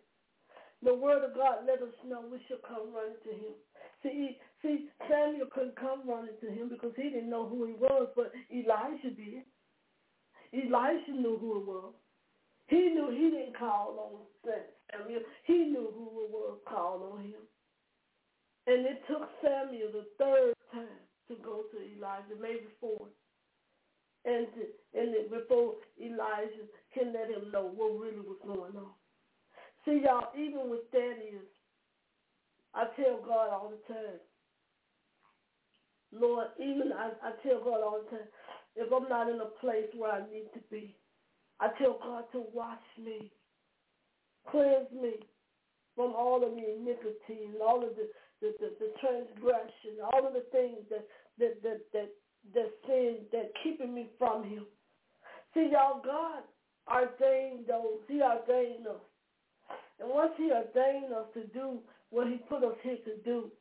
[0.84, 3.56] The word of God let us know we should come running to him.
[4.04, 8.10] See, see, Samuel couldn't come running to him because he didn't know who he was,
[8.16, 9.44] but Elijah did.
[10.54, 11.94] Elijah knew who it was.
[12.68, 14.54] He knew he didn't call on
[14.92, 15.22] Samuel.
[15.46, 17.42] He knew who it was called on him.
[18.68, 21.00] And it took Samuel the third time
[21.30, 23.08] to go to Elijah, maybe four.
[24.26, 28.92] And, to, and before Elijah can let him know what really was going on.
[29.86, 31.48] See, y'all, even with that is,
[32.76, 34.20] I tell God all the time,
[36.12, 38.28] Lord, even I, I tell God all the time,
[38.76, 40.96] if I'm not in a place where I need to be,
[41.60, 43.32] I tell God to wash me,
[44.50, 45.16] cleanse me
[45.96, 48.08] from all of the iniquity and all of the,
[48.42, 51.06] the, the, the transgression, all of the things that
[51.40, 52.10] that that
[52.54, 54.66] that sin that keeping me from him.
[55.54, 56.44] See y'all, God
[56.88, 58.00] ordained those.
[58.08, 59.04] He ordained us.
[60.00, 61.80] And once he ordained us to do
[62.10, 63.52] what he put us here to do,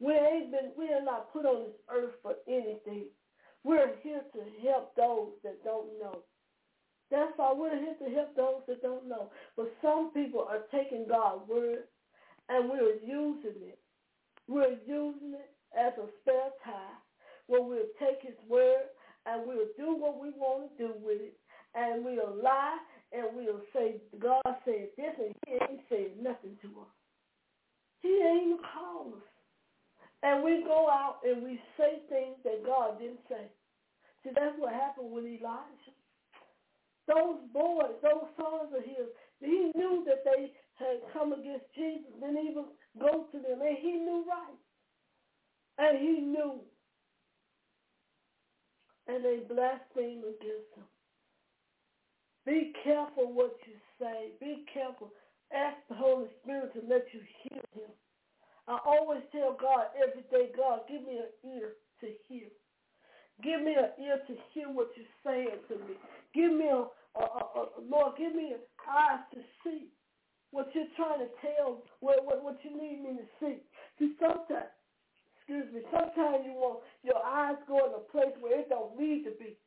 [0.00, 3.06] we ain't been we are not put on this earth for anything.
[3.62, 6.18] We're here to help those that don't know.
[7.10, 9.30] That's why We're here to help those that don't know.
[9.56, 11.84] But some people are taking God's word
[12.48, 13.78] and we're using it.
[14.48, 16.98] We're using it as a spare tire
[17.46, 18.88] where we'll take his word
[19.26, 21.36] and we'll do what we want to do with it.
[21.74, 22.78] And we'll lie
[23.12, 26.94] and we'll say, God said this and he ain't said nothing to us.
[28.00, 29.28] He ain't even called us.
[30.22, 33.48] And we go out and we say things that God didn't say.
[34.22, 35.92] See, that's what happened with Elijah.
[37.06, 39.08] Those boys, those sons of his,
[39.40, 42.64] he knew that they had come against Jesus, didn't even
[42.98, 44.58] go to them, and he knew right.
[45.78, 46.60] And he knew.
[49.06, 50.88] And they blasphemed against him.
[52.46, 54.32] Be careful what you say.
[54.40, 55.10] Be careful.
[55.52, 57.90] Ask the Holy Spirit to let you hear him.
[58.66, 62.48] I always tell God every day, God, give me an ear to hear.
[63.42, 65.94] Give me an ear to hear what you're saying to me.
[66.34, 66.86] Give me a,
[67.18, 68.54] a, a, a Lord, give me
[68.88, 69.88] eyes to see
[70.54, 73.58] what you're trying to tell, what, what, what you need me to see.
[73.98, 74.70] See, sometimes,
[75.34, 79.26] excuse me, sometimes you want your eyes go in a place where it don't need
[79.26, 79.58] to be.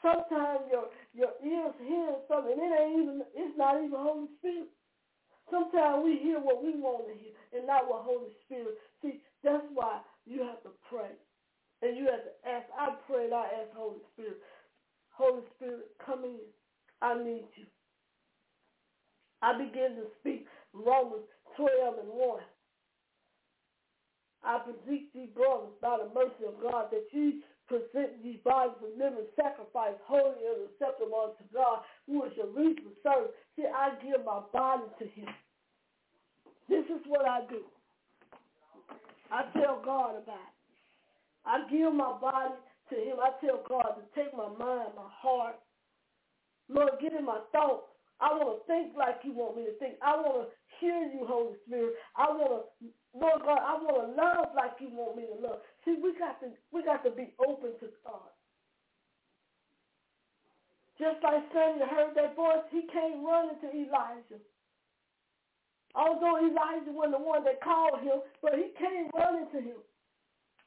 [0.00, 4.72] Sometimes your your ears hear something, and it ain't even, it's not even Holy Spirit.
[5.50, 8.80] Sometimes we hear what we want to hear and not what Holy Spirit.
[9.02, 11.12] See, that's why you have to pray.
[11.82, 12.64] And you have to ask.
[12.72, 14.40] I prayed, I asked Holy Spirit,
[15.10, 16.40] Holy Spirit, come in.
[17.02, 17.66] I need you.
[19.42, 21.24] I begin to speak Romans
[21.56, 22.40] 12 and 1.
[24.44, 28.90] I beseech thee, brothers, by the mercy of God, that ye present these bodies a
[28.96, 33.32] living sacrifice, holy and acceptable unto God, who is your reasonable service.
[33.56, 35.28] See, I give my body to him.
[36.68, 37.62] This is what I do.
[39.30, 40.56] I tell God about it.
[41.44, 42.54] I give my body
[42.90, 43.16] to him.
[43.20, 45.56] I tell God to take my mind, my heart.
[46.68, 47.84] Lord, get in my thoughts.
[48.20, 49.94] I want to think like you want me to think.
[50.02, 51.94] I want to hear you, Holy Spirit.
[52.16, 55.60] I want to Lord God, I want to love like you want me to love.
[55.84, 58.30] See, we got to we got to be open to God.
[60.98, 64.42] Just like Samuel heard that voice, he came running to Elijah.
[65.94, 69.78] Although Elijah wasn't the one that called him, but he came running to him.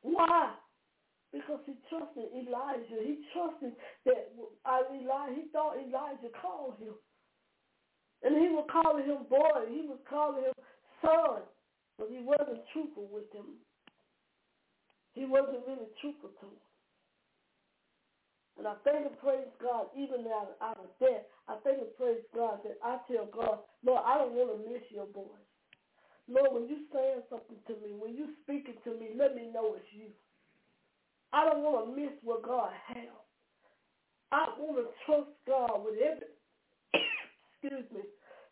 [0.02, 0.56] Why?
[1.32, 3.00] Because he trusted Elijah.
[3.04, 3.76] He trusted
[4.06, 4.32] that
[4.66, 6.96] uh, Elijah, he thought Elijah called him.
[8.24, 9.66] And he was calling him boy.
[9.70, 10.54] He was calling him
[11.02, 11.42] son.
[11.98, 13.58] But he wasn't truthful with him.
[15.14, 16.62] He wasn't really truthful to him.
[18.58, 22.22] And I thank and praise God, even out, out of that, I thank and praise
[22.36, 25.50] God that I tell God, Lord, I don't want to miss your voice.
[26.30, 29.74] Lord, when you saying something to me, when you speaking to me, let me know
[29.76, 30.14] it's you.
[31.34, 33.18] I don't want to miss what God has.
[34.32, 36.28] I want to trust God with every,
[37.62, 38.02] excuse me,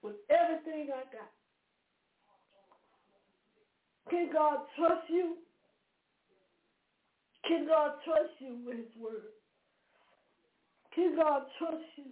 [0.03, 1.31] with everything I got.
[4.09, 5.37] Can God trust you?
[7.47, 9.33] Can God trust you with his word?
[10.93, 12.05] Can God trust you?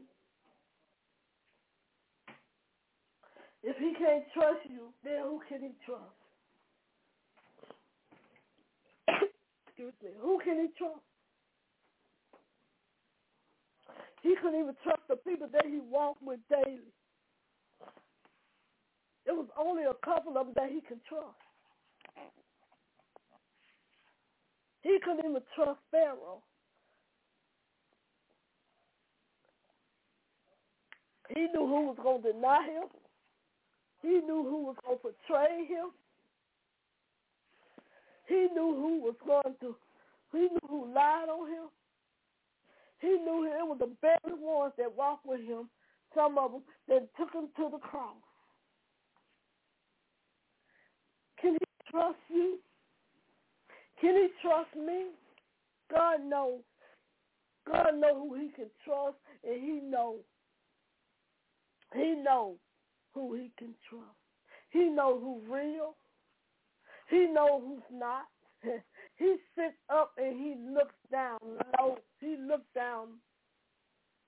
[3.63, 6.03] If he can't trust you, then who can he trust?
[9.67, 10.11] Excuse me.
[10.21, 11.06] Who can he trust?
[14.27, 16.91] He couldn't even trust the people that he walked with daily.
[19.25, 21.39] It was only a couple of them that he could trust.
[24.81, 26.43] He couldn't even trust Pharaoh.
[31.29, 32.89] He knew who was going to deny him.
[34.01, 35.91] He knew who was going to betray him.
[38.27, 39.75] He knew who was going to,
[40.33, 41.69] he knew who lied on him.
[42.99, 45.69] He knew it was the very ones that walked with him,
[46.15, 48.15] some of them that took him to the cross.
[51.39, 52.57] Can he trust you?
[54.01, 55.07] Can he trust me?
[55.91, 56.61] God knows.
[57.67, 60.21] God knows who he can trust, and he knows.
[61.93, 62.55] He knows
[63.13, 64.05] who he can trust.
[64.69, 65.95] He knows who's real.
[67.09, 68.23] He knows who's not.
[69.17, 71.39] he sits up and he looks down
[71.79, 71.97] low.
[72.19, 73.07] He looks down.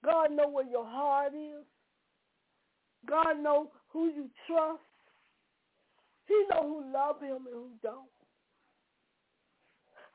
[0.04, 1.66] God know where your heart is.
[3.08, 4.82] God know who you trust.
[6.28, 8.10] He know who love him and who don't.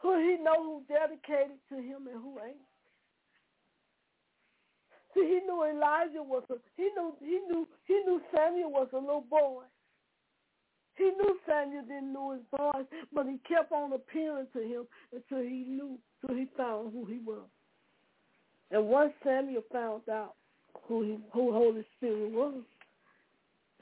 [0.03, 2.57] Who he know who dedicated to him and who ain't.
[5.15, 8.99] See, he knew Elijah was a he knew he knew he knew Samuel was a
[8.99, 9.63] little boy.
[10.97, 15.43] He knew Samuel didn't know his voice, but he kept on appealing to him until
[15.43, 17.49] he knew, until he found who he was.
[18.71, 20.35] And once Samuel found out
[20.87, 22.63] who he, who Holy Spirit was,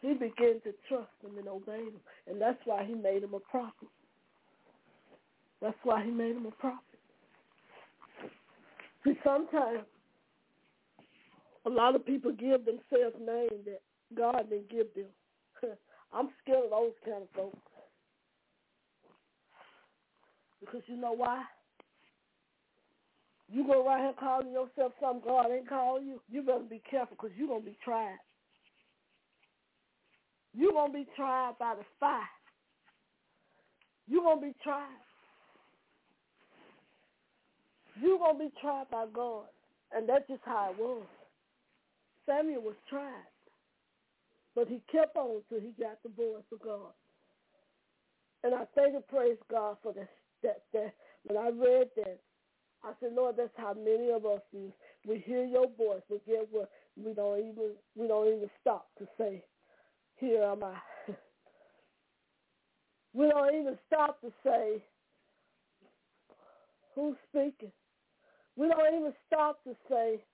[0.00, 3.40] he began to trust him and obey him, and that's why he made him a
[3.40, 3.88] prophet.
[5.60, 6.80] That's why he made him a prophet.
[9.04, 9.80] See, sometimes
[11.66, 13.80] a lot of people give themselves names that
[14.16, 15.06] God didn't give them.
[16.14, 17.58] I'm scared of those kind of folks.
[20.60, 21.42] Because you know why?
[23.50, 27.16] You go right here calling yourself something God ain't calling you, you better be careful
[27.20, 28.16] because you're going to be tried.
[30.54, 32.20] You're going to be tried by the fire.
[34.06, 34.86] You're going to be tried.
[38.00, 39.44] You're going to be tried by God.
[39.94, 41.06] And that's just how it was.
[42.26, 43.26] Samuel was tried.
[44.54, 46.92] But he kept on until he got the voice of God.
[48.44, 50.10] And I thank and praise God for that.
[50.42, 50.94] That, that
[51.24, 52.18] when I read that,
[52.84, 54.72] I said, Lord, that's how many of us do.
[55.06, 56.70] We hear your voice, but get what?
[56.96, 59.44] We don't even we don't even stop to say,
[60.16, 60.76] Here am I.
[63.14, 64.84] we don't even stop to say,
[66.94, 67.72] Who's speaking?
[68.56, 70.24] We don't even stop to say,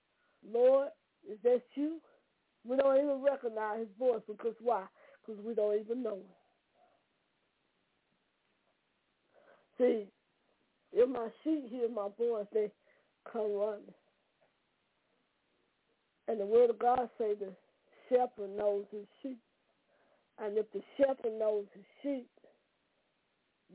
[0.51, 0.89] Lord,
[1.29, 2.01] is that you?
[2.67, 4.83] We don't even recognize his voice because why?
[5.25, 6.23] Because we don't even know him.
[9.77, 10.07] See,
[10.91, 12.71] if my sheep hear my voice, they
[13.31, 13.93] come running.
[16.27, 17.53] And the word of God say the
[18.09, 19.39] shepherd knows his sheep.
[20.37, 22.29] And if the shepherd knows his sheep,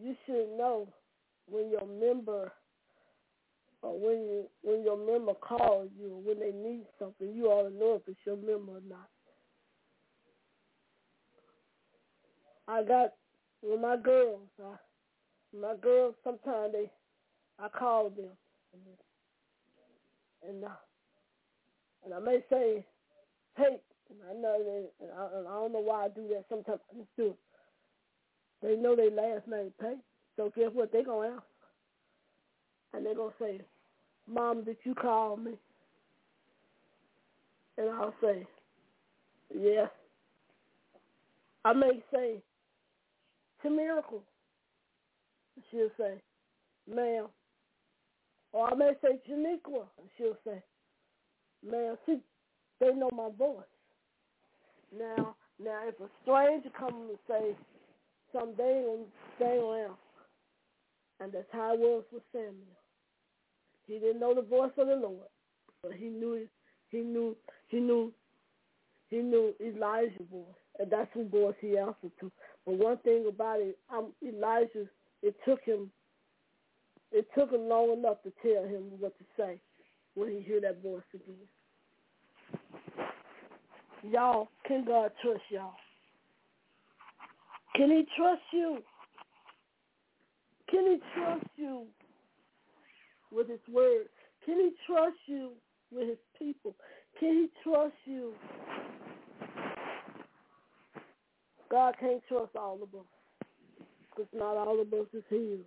[0.01, 0.89] you should know
[1.49, 2.53] when your member
[3.85, 7.69] or when you, when your member calls you, or when they need something, you ought
[7.69, 9.09] to know if it's your member or not.
[12.67, 13.13] I got
[13.63, 14.49] with my girls.
[14.59, 14.77] I,
[15.55, 16.91] my girls sometimes they,
[17.59, 18.31] I call them,
[20.49, 20.69] and uh,
[22.07, 22.87] and I may say,
[23.59, 23.77] hey,
[24.09, 26.47] and I know that, and I, and I don't know why I do that.
[26.49, 27.35] Sometimes I just do.
[28.63, 30.01] They know their last name Payton.
[30.37, 30.91] So guess what?
[30.91, 31.43] They gonna ask,
[32.95, 33.61] and they gonna say,
[34.27, 35.53] "Mom, did you call me?"
[37.77, 38.47] And I'll say,
[39.55, 39.91] "Yes."
[41.65, 42.43] I may say,
[43.57, 44.23] it's a Miracle."
[45.71, 46.21] She'll say,
[46.87, 47.29] "Ma'am."
[48.53, 50.63] Or I may say Janiqua, and she'll say,
[51.63, 52.21] "Ma'am." See,
[52.81, 53.65] they know my voice.
[54.93, 57.57] Now, now, if a stranger comes and say
[58.33, 59.09] something, ain't
[59.41, 59.95] answer.
[61.21, 62.84] And that's how it was with Samuel.
[63.87, 65.29] He didn't know the voice of the Lord,
[65.83, 66.47] but he knew
[66.91, 67.37] he knew
[67.69, 68.13] he knew
[69.11, 70.45] he knew Elijah's voice,
[70.79, 72.33] and that's who voice he answered to.
[72.65, 74.87] But one thing about it, um, Elijah,
[75.23, 75.91] it took him
[77.13, 79.61] it took him long enough to tell him what to say
[80.15, 81.37] when he hear that voice again.
[84.11, 85.75] Y'all, can God trust y'all?
[87.77, 88.79] Can he trust you?
[90.71, 91.87] Can he trust you
[93.35, 94.07] with his word?
[94.45, 95.51] Can he trust you
[95.91, 96.75] with his people?
[97.19, 98.33] Can he trust you?
[101.71, 103.07] God can't trust all of us
[104.11, 105.65] because not all of us is healed.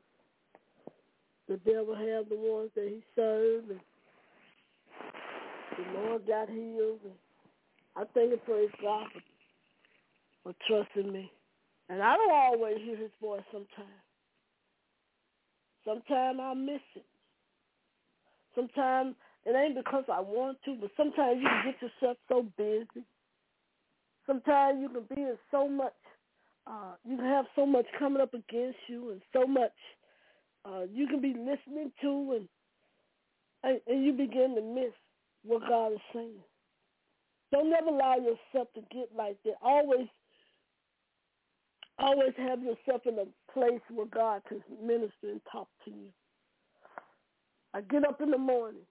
[1.50, 3.80] The devil have the ones that he served, and
[5.78, 7.00] the Lord got healed.
[7.04, 7.14] And
[7.96, 9.08] I thank and praise God
[10.44, 11.32] for, for trusting me.
[11.90, 14.04] And I don't always hear his voice sometimes.
[15.86, 17.06] Sometimes I miss it.
[18.58, 23.06] Sometimes it ain't because I want to, but sometimes you can get yourself so busy.
[24.26, 25.94] Sometimes you can be in so much,
[26.66, 29.72] uh, you can have so much coming up against you and so much
[30.66, 32.50] uh, you can be listening to and,
[33.64, 34.94] and and you begin to miss
[35.44, 36.40] what God is saying.
[37.52, 39.56] Don't never allow yourself to get like that.
[39.62, 40.08] Always
[42.00, 46.10] always have yourself in a place where God can minister and talk to you.
[47.78, 48.82] I get up in the morning.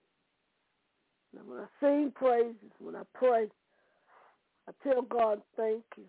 [1.37, 3.49] And when I sing praises, when I pray,
[4.69, 6.05] I tell God thank you.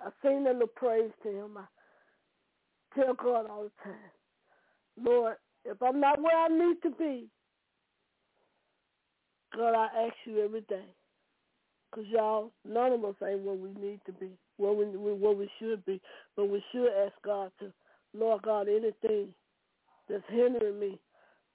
[0.00, 1.58] I sing a little praise to him.
[1.58, 1.64] I
[2.94, 5.34] tell God all the time, Lord,
[5.64, 7.26] if I'm not where I need to be,
[9.56, 10.86] God, I ask you every day.
[11.90, 15.50] Because, y'all, none of us ain't where we need to be, where we, where we
[15.58, 16.00] should be.
[16.36, 17.72] But we should ask God to,
[18.14, 19.28] Lord God, anything
[20.08, 21.00] that's hindering me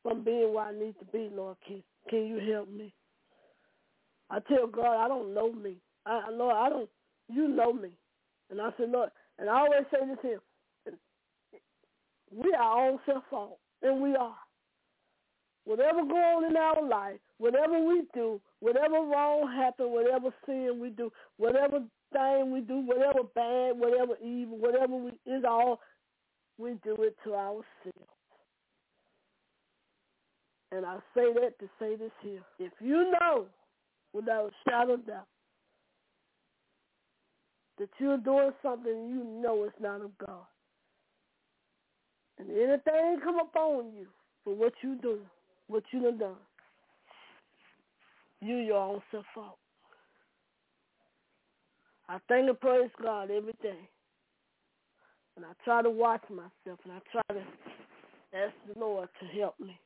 [0.03, 2.93] from being where I need to be, Lord, can, can you help me?
[4.29, 5.75] I tell God, I don't know me.
[6.05, 6.89] I, Lord, I don't,
[7.29, 7.89] you know me.
[8.49, 10.41] And I said, Lord, and I always say this here,
[12.33, 14.35] we are our own self-fault, and we are.
[15.65, 20.89] Whatever go on in our life, whatever we do, whatever wrong happen, whatever sin we
[20.89, 21.79] do, whatever
[22.13, 25.79] thing we do, whatever bad, whatever evil, whatever we is all,
[26.57, 28.10] we do it to ourselves.
[30.71, 32.41] And I say that to say this here.
[32.59, 33.45] If you know
[34.13, 35.27] without a shadow of doubt
[37.77, 40.45] that you're doing something you know it's not of God,
[42.39, 44.07] and anything come upon you
[44.43, 45.19] for what you do,
[45.67, 46.35] what you done done,
[48.41, 49.57] you your own self fault.
[52.07, 53.79] I thank and praise God every day.
[55.37, 57.41] And I try to watch myself and I try to
[58.37, 59.79] ask the Lord to help me.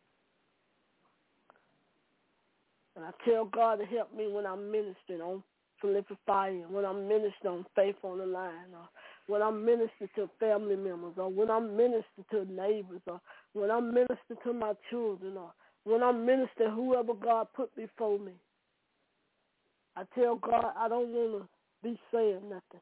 [2.95, 5.43] And I tell God to help me when I'm ministering on
[5.79, 8.87] Prolific Fire, when I'm ministering on Faith on the Line, or
[9.27, 13.19] when I'm ministering to family members, or when I'm ministering to neighbors, or
[13.53, 15.51] when I'm ministering to my children, or
[15.83, 18.33] when I'm ministering whoever God put before me.
[19.97, 21.49] I tell God I don't want to
[21.83, 22.81] be saying nothing.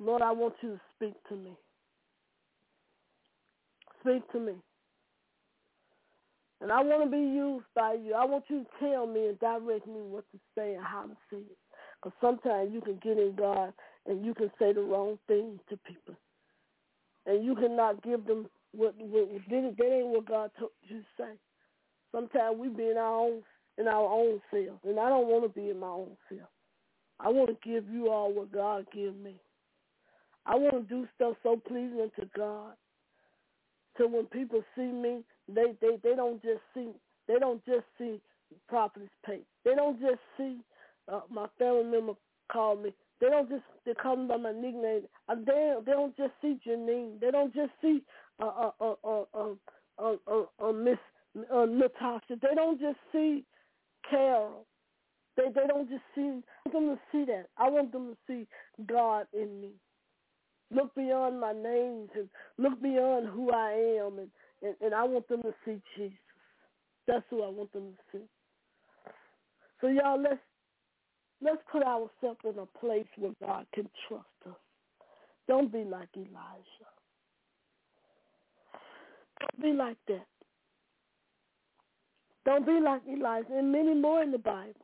[0.00, 1.52] Lord, I want you to speak to me.
[4.00, 4.52] Speak to me.
[6.60, 8.14] And I want to be used by you.
[8.14, 11.16] I want you to tell me and direct me what to say and how to
[11.30, 11.58] say it.
[12.02, 13.72] Because sometimes you can get in God
[14.06, 16.16] and you can say the wrong thing to people.
[17.26, 21.32] And you cannot give them what, what that ain't what God told you to say.
[22.12, 23.42] Sometimes we be in our own
[23.76, 26.48] in our own self, and I don't want to be in my own self.
[27.20, 29.36] I want to give you all what God give me.
[30.44, 32.72] I want to do stuff so pleasing to God.
[33.96, 36.88] So when people see me, they they they don't just see
[37.28, 38.20] they don't just see
[38.68, 39.46] prophetess Pate.
[39.64, 40.58] They don't just see
[41.12, 42.14] uh, my family member
[42.52, 42.94] call me.
[43.20, 45.02] They don't just they call me by my nickname.
[45.28, 47.20] Uh, they they don't just see Janine.
[47.20, 48.02] They don't just see
[48.40, 49.54] uh uh uh uh uh,
[49.98, 50.98] uh, uh, uh Miss
[51.52, 52.36] uh, Natasha.
[52.40, 53.44] They don't just see
[54.08, 54.66] Carol.
[55.36, 57.46] They they don't just see I want them to see that.
[57.58, 58.46] I want them to see
[58.86, 59.70] God in me.
[60.74, 62.28] look beyond my names and
[62.58, 63.72] look beyond who I
[64.04, 64.30] am and,
[64.62, 66.18] and, and I want them to see Jesus.
[67.06, 68.24] That's who I want them to see.
[69.80, 70.40] So y'all let's
[71.40, 74.56] let's put ourselves in a place where God can trust us.
[75.46, 76.88] Don't be like Elijah.
[79.40, 80.26] Don't be like that.
[82.44, 84.74] Don't be like Elijah and many more in the Bible.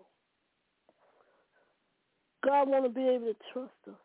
[2.45, 4.04] God want to be able to trust us.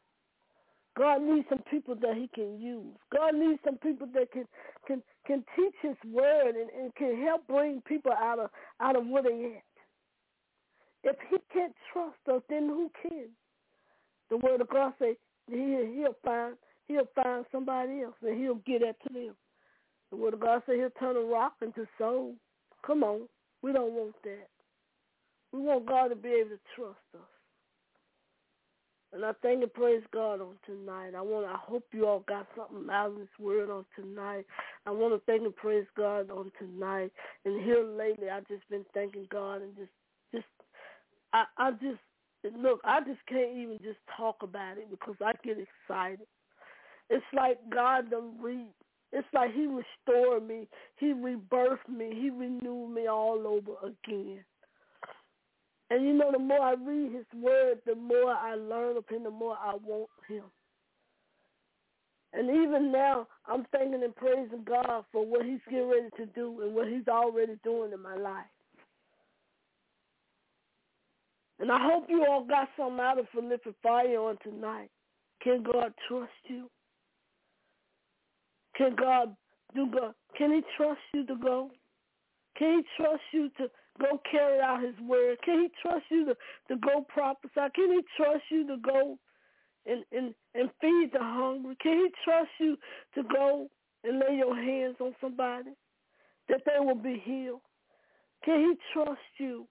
[0.99, 2.93] God needs some people that he can use.
[3.15, 4.45] God needs some people that can
[4.85, 8.49] can can teach his word and, and can help bring people out of
[8.81, 11.11] out of where they at.
[11.11, 13.29] If he can't trust us, then who can?
[14.29, 15.15] The word of God say
[15.49, 15.55] he
[15.95, 16.55] he'll find
[16.89, 19.35] he'll find somebody else and he'll get that to them.
[20.11, 22.35] The word of God say he'll turn a rock into soul.
[22.85, 23.21] Come on.
[23.61, 24.49] We don't want that.
[25.53, 27.38] We want God to be able to trust us.
[29.13, 31.13] And I thank and praise God on tonight.
[31.17, 34.45] I want I hope you all got something out of this word on tonight.
[34.85, 37.11] I want to thank and praise God on tonight.
[37.45, 39.91] And here lately I've just been thanking God and just
[40.33, 40.45] just
[41.33, 41.99] I, I just
[42.57, 46.27] look, I just can't even just talk about it because I get excited.
[47.09, 48.65] It's like God done re
[49.11, 50.67] it's like he restored me.
[50.97, 52.11] He rebirthed me.
[52.13, 54.43] He renewed me all over again.
[55.89, 59.23] And you know, the more I read his word, the more I learn of him,
[59.23, 60.43] the more I want him.
[62.31, 66.61] And even now, I'm thanking and praising God for what he's getting ready to do
[66.61, 68.45] and what he's already doing in my life.
[71.59, 74.89] And I hope you all got something out of Prolific Fire on tonight.
[75.41, 76.69] Can God trust you?
[78.77, 79.35] Can God
[79.75, 80.13] do God?
[80.37, 81.71] Can he trust you to go?
[82.57, 83.69] Can he trust you to
[83.99, 85.37] go carry out his word?
[85.43, 86.35] Can he trust you to,
[86.69, 87.69] to go prophesy?
[87.75, 89.17] Can he trust you to go
[89.85, 91.75] and, and, and feed the hungry?
[91.81, 92.77] Can he trust you
[93.15, 93.67] to go
[94.03, 95.71] and lay your hands on somebody
[96.47, 97.61] that they will be healed?
[98.43, 99.67] Can he trust you?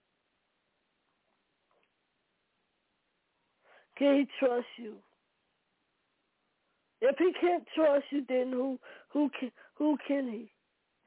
[3.98, 4.94] Can he trust you?
[7.00, 8.78] If he can't trust you, then who
[9.12, 10.50] who can who can he?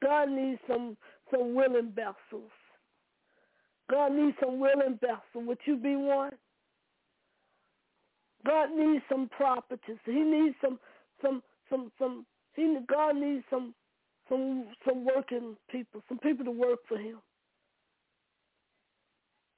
[0.02, 0.96] God needs some
[1.30, 2.50] some willing vessels.
[3.92, 5.20] God needs some willing vessels.
[5.34, 6.32] Would you be one?
[8.46, 9.98] God needs some properties.
[10.06, 10.80] He needs some
[11.22, 12.26] some some some.
[12.54, 13.74] He God needs some
[14.30, 17.18] some some working people, some people to work for Him.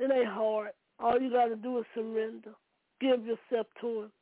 [0.00, 0.70] It ain't hard.
[0.98, 2.54] All you got to do is surrender.
[3.00, 4.12] Give yourself to Him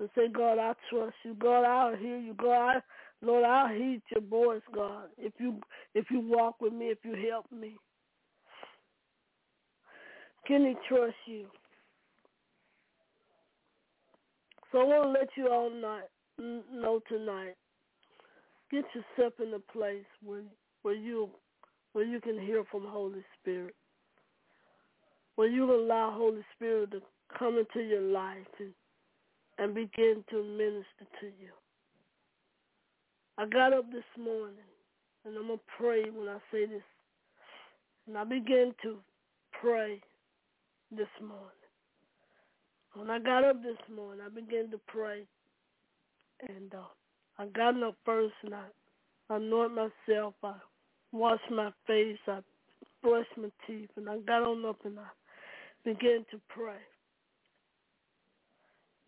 [0.00, 1.34] and say, God, I trust you.
[1.34, 2.34] God, I'll hear you.
[2.34, 2.80] God, I,
[3.22, 5.06] Lord, I'll heed your voice, God.
[5.16, 5.60] If you
[5.94, 7.76] if you walk with me, if you help me.
[10.46, 11.46] Can he trust you?
[14.70, 16.00] So I want to let you all know,
[16.72, 17.54] know tonight.
[18.70, 20.42] Get yourself in a place where
[20.82, 21.30] where you
[21.92, 23.74] where you can hear from Holy Spirit.
[25.36, 27.00] Where you allow Holy Spirit to
[27.38, 28.72] come into your life and
[29.58, 31.50] and begin to minister to you.
[33.38, 34.56] I got up this morning,
[35.24, 36.82] and I'm to pray when I say this.
[38.06, 38.96] And I began to
[39.60, 40.00] pray
[40.90, 41.40] this morning.
[42.94, 45.26] When I got up this morning, I began to pray.
[46.48, 46.88] And uh,
[47.38, 48.64] I got up first, and I
[49.30, 50.34] anointed myself.
[50.42, 50.54] I
[51.12, 52.18] washed my face.
[52.26, 52.40] I
[53.02, 53.90] brushed my teeth.
[53.96, 55.08] And I got on up, and I
[55.84, 56.80] began to pray.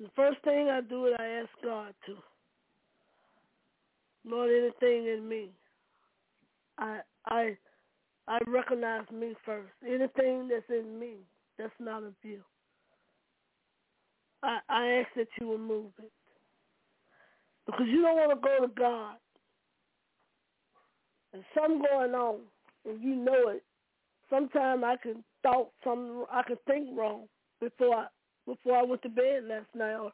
[0.00, 2.14] The first thing I do is I ask God to,
[4.24, 5.50] Lord, anything in me,
[6.78, 7.56] I I
[8.28, 9.72] I recognize me first.
[9.84, 11.16] Anything that's in me
[11.58, 12.40] that's not of you,
[14.42, 16.12] I I ask that you remove it
[17.66, 19.16] because you don't want to go to God
[21.32, 22.40] and something going on
[22.86, 23.62] and you know it.
[24.30, 27.24] Sometimes I can thought something, I can think wrong
[27.60, 28.06] before I
[28.46, 30.12] before I went to bed last night, or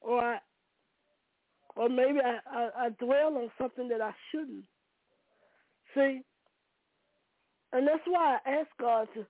[0.00, 0.38] or I,
[1.76, 4.64] or maybe I, I, I dwell on something that I shouldn't.
[5.94, 6.20] See,
[7.72, 9.26] and that's why I ask God to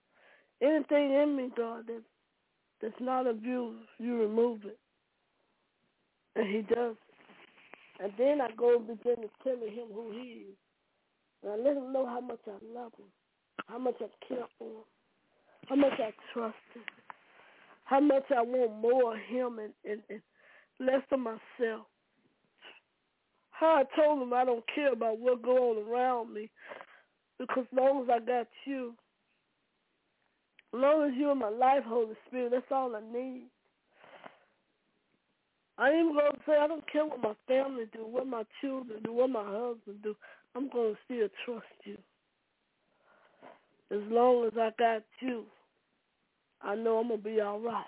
[0.63, 2.03] anything in me, God, that
[2.83, 4.79] that's not of you, you remove it,
[6.37, 6.97] and He does.
[8.03, 10.57] And then I go and begin to tell him who He is,
[11.43, 13.07] and I let Him know how much I love Him,
[13.67, 14.85] how much I care for Him,
[15.69, 16.83] how much I trust Him
[17.91, 20.21] how much I want more of him and, and, and
[20.79, 21.87] less of myself.
[23.51, 26.49] How I told him I don't care about what goes on around me
[27.41, 28.95] because as long as I got you,
[30.73, 33.47] as long as you're in my life, Holy Spirit, that's all I need.
[35.79, 39.13] I ain't gonna say I don't care what my family do, what my children do,
[39.13, 40.15] what my husband do.
[40.55, 41.97] I'm gonna still trust you.
[43.91, 45.45] As long as I got you,
[46.63, 47.85] I know I'm gonna be all right.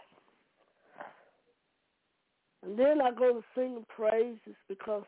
[2.64, 5.05] And then I go to singing praises because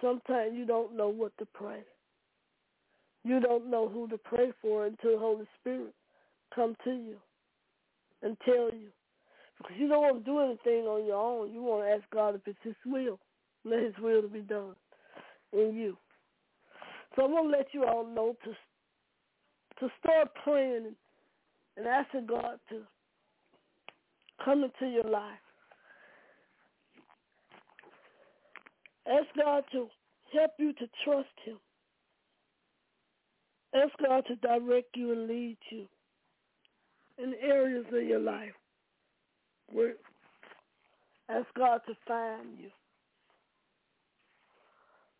[0.00, 1.80] sometimes you don't know what to pray.
[3.24, 5.94] You don't know who to pray for until the Holy Spirit
[6.54, 7.16] come to you
[8.22, 8.88] and tell you.
[9.58, 11.52] Because you don't want to do anything on your own.
[11.52, 13.18] You want to ask God if it's his will.
[13.64, 14.74] Let his will to be done
[15.52, 15.96] in you.
[17.16, 18.52] So I'm going to let you all know to
[19.80, 20.96] to start praying and,
[21.76, 22.82] and asking God to
[24.44, 25.38] come into your life.
[29.06, 29.88] Ask God to
[30.32, 31.58] help you to trust him.
[33.72, 35.86] Ask God to direct you and lead you
[37.22, 38.52] in areas of your life
[39.70, 39.94] where
[41.28, 42.70] ask God to find you.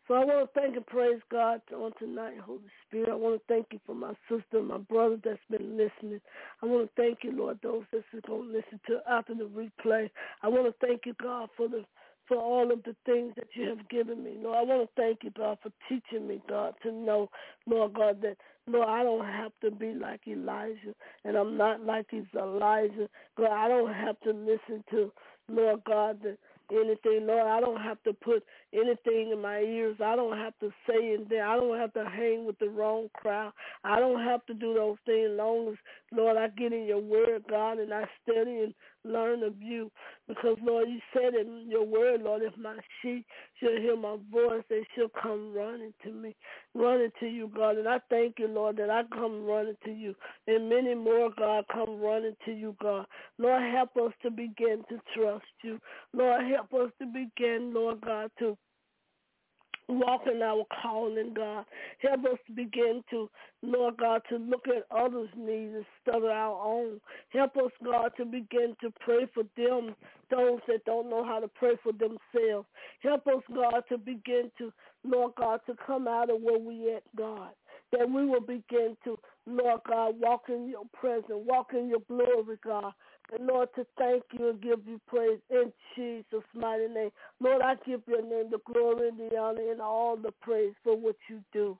[0.07, 3.09] So I want to thank and praise God on tonight, Holy Spirit.
[3.09, 6.19] I want to thank you for my sister, my brother that's been listening.
[6.63, 10.09] I want to thank you, Lord, those that's going to listen to after the replay.
[10.41, 11.85] I want to thank you, God, for the
[12.27, 14.35] for all of the things that you have given me.
[14.39, 17.27] Lord, I want to thank you, God, for teaching me, God, to know,
[17.65, 18.37] Lord God, that,
[18.71, 20.93] Lord, I don't have to be like Elijah,
[21.25, 23.09] and I'm not like he's Elijah.
[23.37, 25.11] God, I don't have to listen to,
[25.47, 26.19] Lord God,
[26.71, 27.25] anything.
[27.25, 28.43] Lord, I don't have to put
[28.73, 29.97] anything in my ears.
[30.03, 31.41] I don't have to say anything.
[31.41, 33.53] I don't have to hang with the wrong crowd.
[33.83, 35.75] I don't have to do those things long as,
[36.11, 38.73] Lord, I get in your word, God, and I study and
[39.03, 39.91] learn of you.
[40.27, 43.25] Because, Lord, you said in your word, Lord, if my sheep
[43.59, 46.35] shall hear my voice, they shall come running to me,
[46.73, 47.77] running to you, God.
[47.77, 50.15] And I thank you, Lord, that I come running to you.
[50.47, 53.05] And many more, God, come running to you, God.
[53.37, 55.79] Lord, help us to begin to trust you.
[56.13, 58.57] Lord, help us to begin, Lord God, to
[59.89, 61.65] walk in our calling, God.
[61.99, 63.29] Help us begin to,
[63.61, 65.73] Lord God, to look at others' needs
[66.05, 67.01] instead of our own.
[67.29, 69.95] Help us, God, to begin to pray for them,
[70.29, 72.67] those that don't know how to pray for themselves.
[73.01, 74.71] Help us, God, to begin to,
[75.03, 77.49] Lord God, to come out of where we at, God.
[77.91, 79.17] That we will begin to,
[79.47, 82.93] Lord God, walk in your presence, walk in your glory, God.
[83.31, 87.11] And Lord, to thank you and give you praise in Jesus' mighty name.
[87.39, 90.97] Lord, I give your name the glory and the honor and all the praise for
[90.97, 91.77] what you do.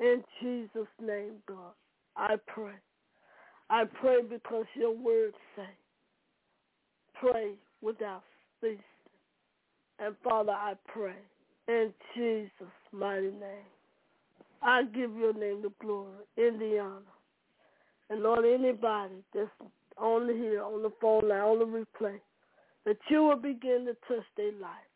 [0.00, 1.72] In Jesus' name, God,
[2.16, 2.74] I pray.
[3.70, 5.68] I pray because your words say,
[7.14, 8.22] pray without
[8.60, 8.78] ceasing.
[9.98, 11.14] And Father, I pray
[11.68, 12.50] in Jesus'
[12.92, 13.70] mighty name.
[14.62, 17.02] I give your name the glory and the honor.
[18.10, 19.50] And Lord, anybody that's
[19.98, 22.18] on the here, on the phone line, on the replay,
[22.84, 24.90] that you will begin to touch their life,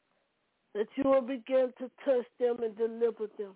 [0.74, 3.52] that you will begin to touch them and deliver them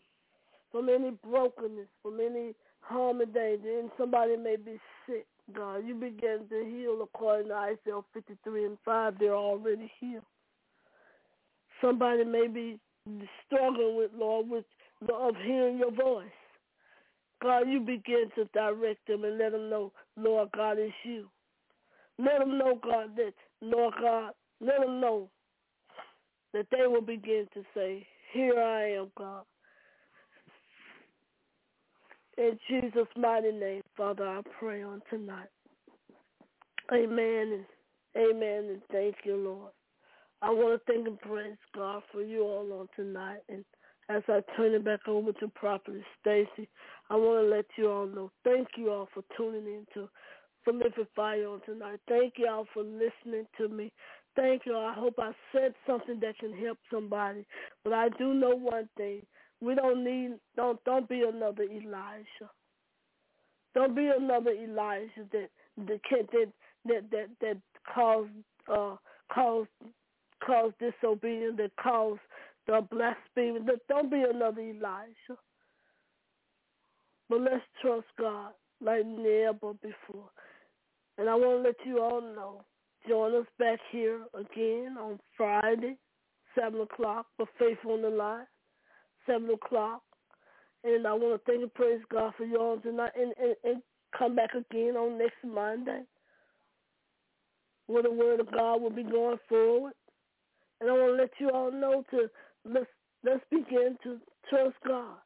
[0.72, 5.86] from any brokenness, from any harm and danger, and somebody may be sick, God.
[5.86, 9.18] You begin to heal according to Isaiah 53 and 5.
[9.18, 10.22] They're already healed.
[11.80, 12.78] Somebody may be
[13.46, 14.64] struggling with, Lord, with
[15.08, 16.26] of hearing your voice.
[17.42, 21.28] God, you begin to direct them and let them know, Lord God, is you.
[22.18, 23.32] Let them know, God, that,
[23.62, 25.30] Lord God, let them know
[26.52, 29.44] that they will begin to say, here I am, God.
[32.36, 35.48] In Jesus' mighty name, Father, I pray on tonight.
[36.92, 37.64] Amen and
[38.16, 39.72] amen and thank you, Lord.
[40.42, 43.40] I want to thank and praise God for you all on tonight.
[43.48, 43.64] And
[44.10, 46.68] as I turn it back over to Prophet Stacy,
[47.10, 48.30] I want to let you all know.
[48.44, 50.08] Thank you all for tuning in to
[50.64, 52.00] Prolific Fire on tonight.
[52.08, 53.92] Thank you all for listening to me.
[54.34, 54.76] Thank you.
[54.76, 57.44] I hope I said something that can help somebody.
[57.84, 59.22] But I do know one thing.
[59.60, 62.50] We don't need don't don't be another Elijah.
[63.74, 65.48] Don't be another Elijah that
[65.86, 66.52] that that
[66.86, 67.56] that that, that
[67.92, 68.30] caused
[68.72, 68.96] uh
[69.32, 69.68] caused
[70.44, 72.20] caused disobedience, that caused
[72.66, 73.60] the blasphemy.
[73.88, 75.38] Don't be another Elijah.
[77.28, 80.30] But let's trust God like never before.
[81.18, 82.64] And I want to let you all know,
[83.08, 85.96] join us back here again on Friday,
[86.58, 88.46] 7 o'clock for Faith on the Line,
[89.26, 90.02] 7 o'clock.
[90.82, 93.82] And I want to thank and praise God for you all tonight and, and, and
[94.16, 96.02] come back again on next Monday
[97.86, 99.92] where the word of God will be going forward.
[100.80, 102.30] And I want to let you all know to
[102.64, 102.86] let's
[103.24, 105.16] let's begin to trust God.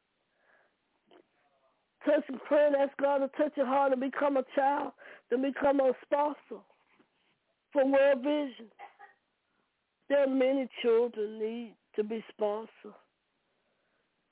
[2.05, 4.91] Touch and pray and ask God to touch your heart and become a child,
[5.29, 6.61] then become a sponsor
[7.73, 8.67] for World Vision.
[10.07, 12.69] there are many children need to be sponsored.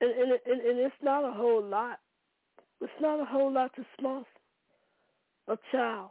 [0.01, 1.99] And, and, and, and it's not a whole lot.
[2.81, 4.27] It's not a whole lot to sponsor
[5.47, 6.09] a child.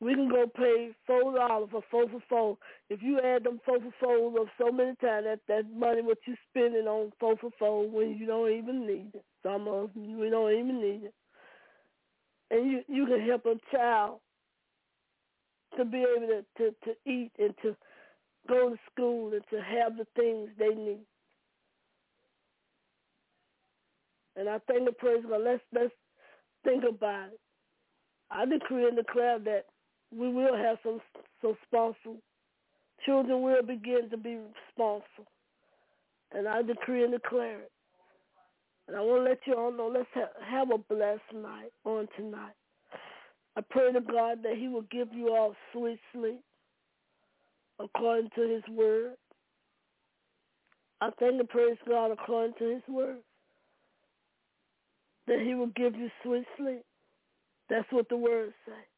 [0.00, 2.58] We can go pay four dollars for four for four.
[2.88, 6.18] If you add them four for fours of so many times, that that money what
[6.26, 9.24] you spending on four for four when you don't even need it.
[9.42, 11.14] Some of them we don't even need it,
[12.50, 14.20] and you you can help a child
[15.76, 17.76] to be able to to, to eat and to
[18.48, 21.04] go to school and to have the things they need.
[24.36, 25.42] And I think the praise God.
[25.44, 25.92] Let's let's
[26.64, 27.40] think about it.
[28.30, 29.64] I decree and declare that
[30.12, 31.00] we will have some
[31.40, 32.20] some sponsors.
[33.06, 34.38] Children will begin to be
[34.72, 35.26] sponsored.
[36.32, 37.72] And I decree and declare it.
[38.86, 42.08] And I want to let you all know, let's have, have a blessed night on
[42.16, 42.54] tonight.
[43.56, 46.40] I pray to God that he will give you all sweet sleep
[47.78, 49.14] according to his word.
[51.00, 53.18] I thank and praise God according to his word
[55.26, 56.84] that he will give you sweet sleep.
[57.70, 58.89] That's what the words say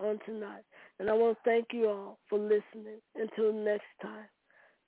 [0.00, 0.62] on tonight.
[0.98, 3.00] And I want to thank you all for listening.
[3.14, 4.28] Until next time,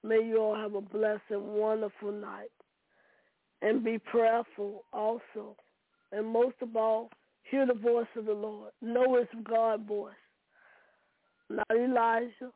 [0.02, 2.50] may you all have a blessed and wonderful night.
[3.62, 5.56] And be prayerful also.
[6.12, 7.10] And most of all,
[7.42, 8.72] hear the voice of the Lord.
[8.80, 10.14] Know it's God's voice.
[11.50, 12.52] Not Elijah,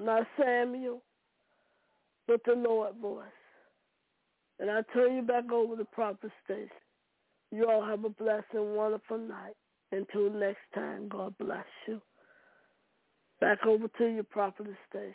[0.00, 1.02] not Samuel,
[2.26, 3.26] but the Lord voice.
[4.58, 6.70] And I turn you back over to Prophet Stacy.
[7.50, 9.54] You all have a blessed and wonderful night.
[9.92, 12.00] Until next time, God bless you.
[13.40, 15.14] Back over to you, Prophet Stacy.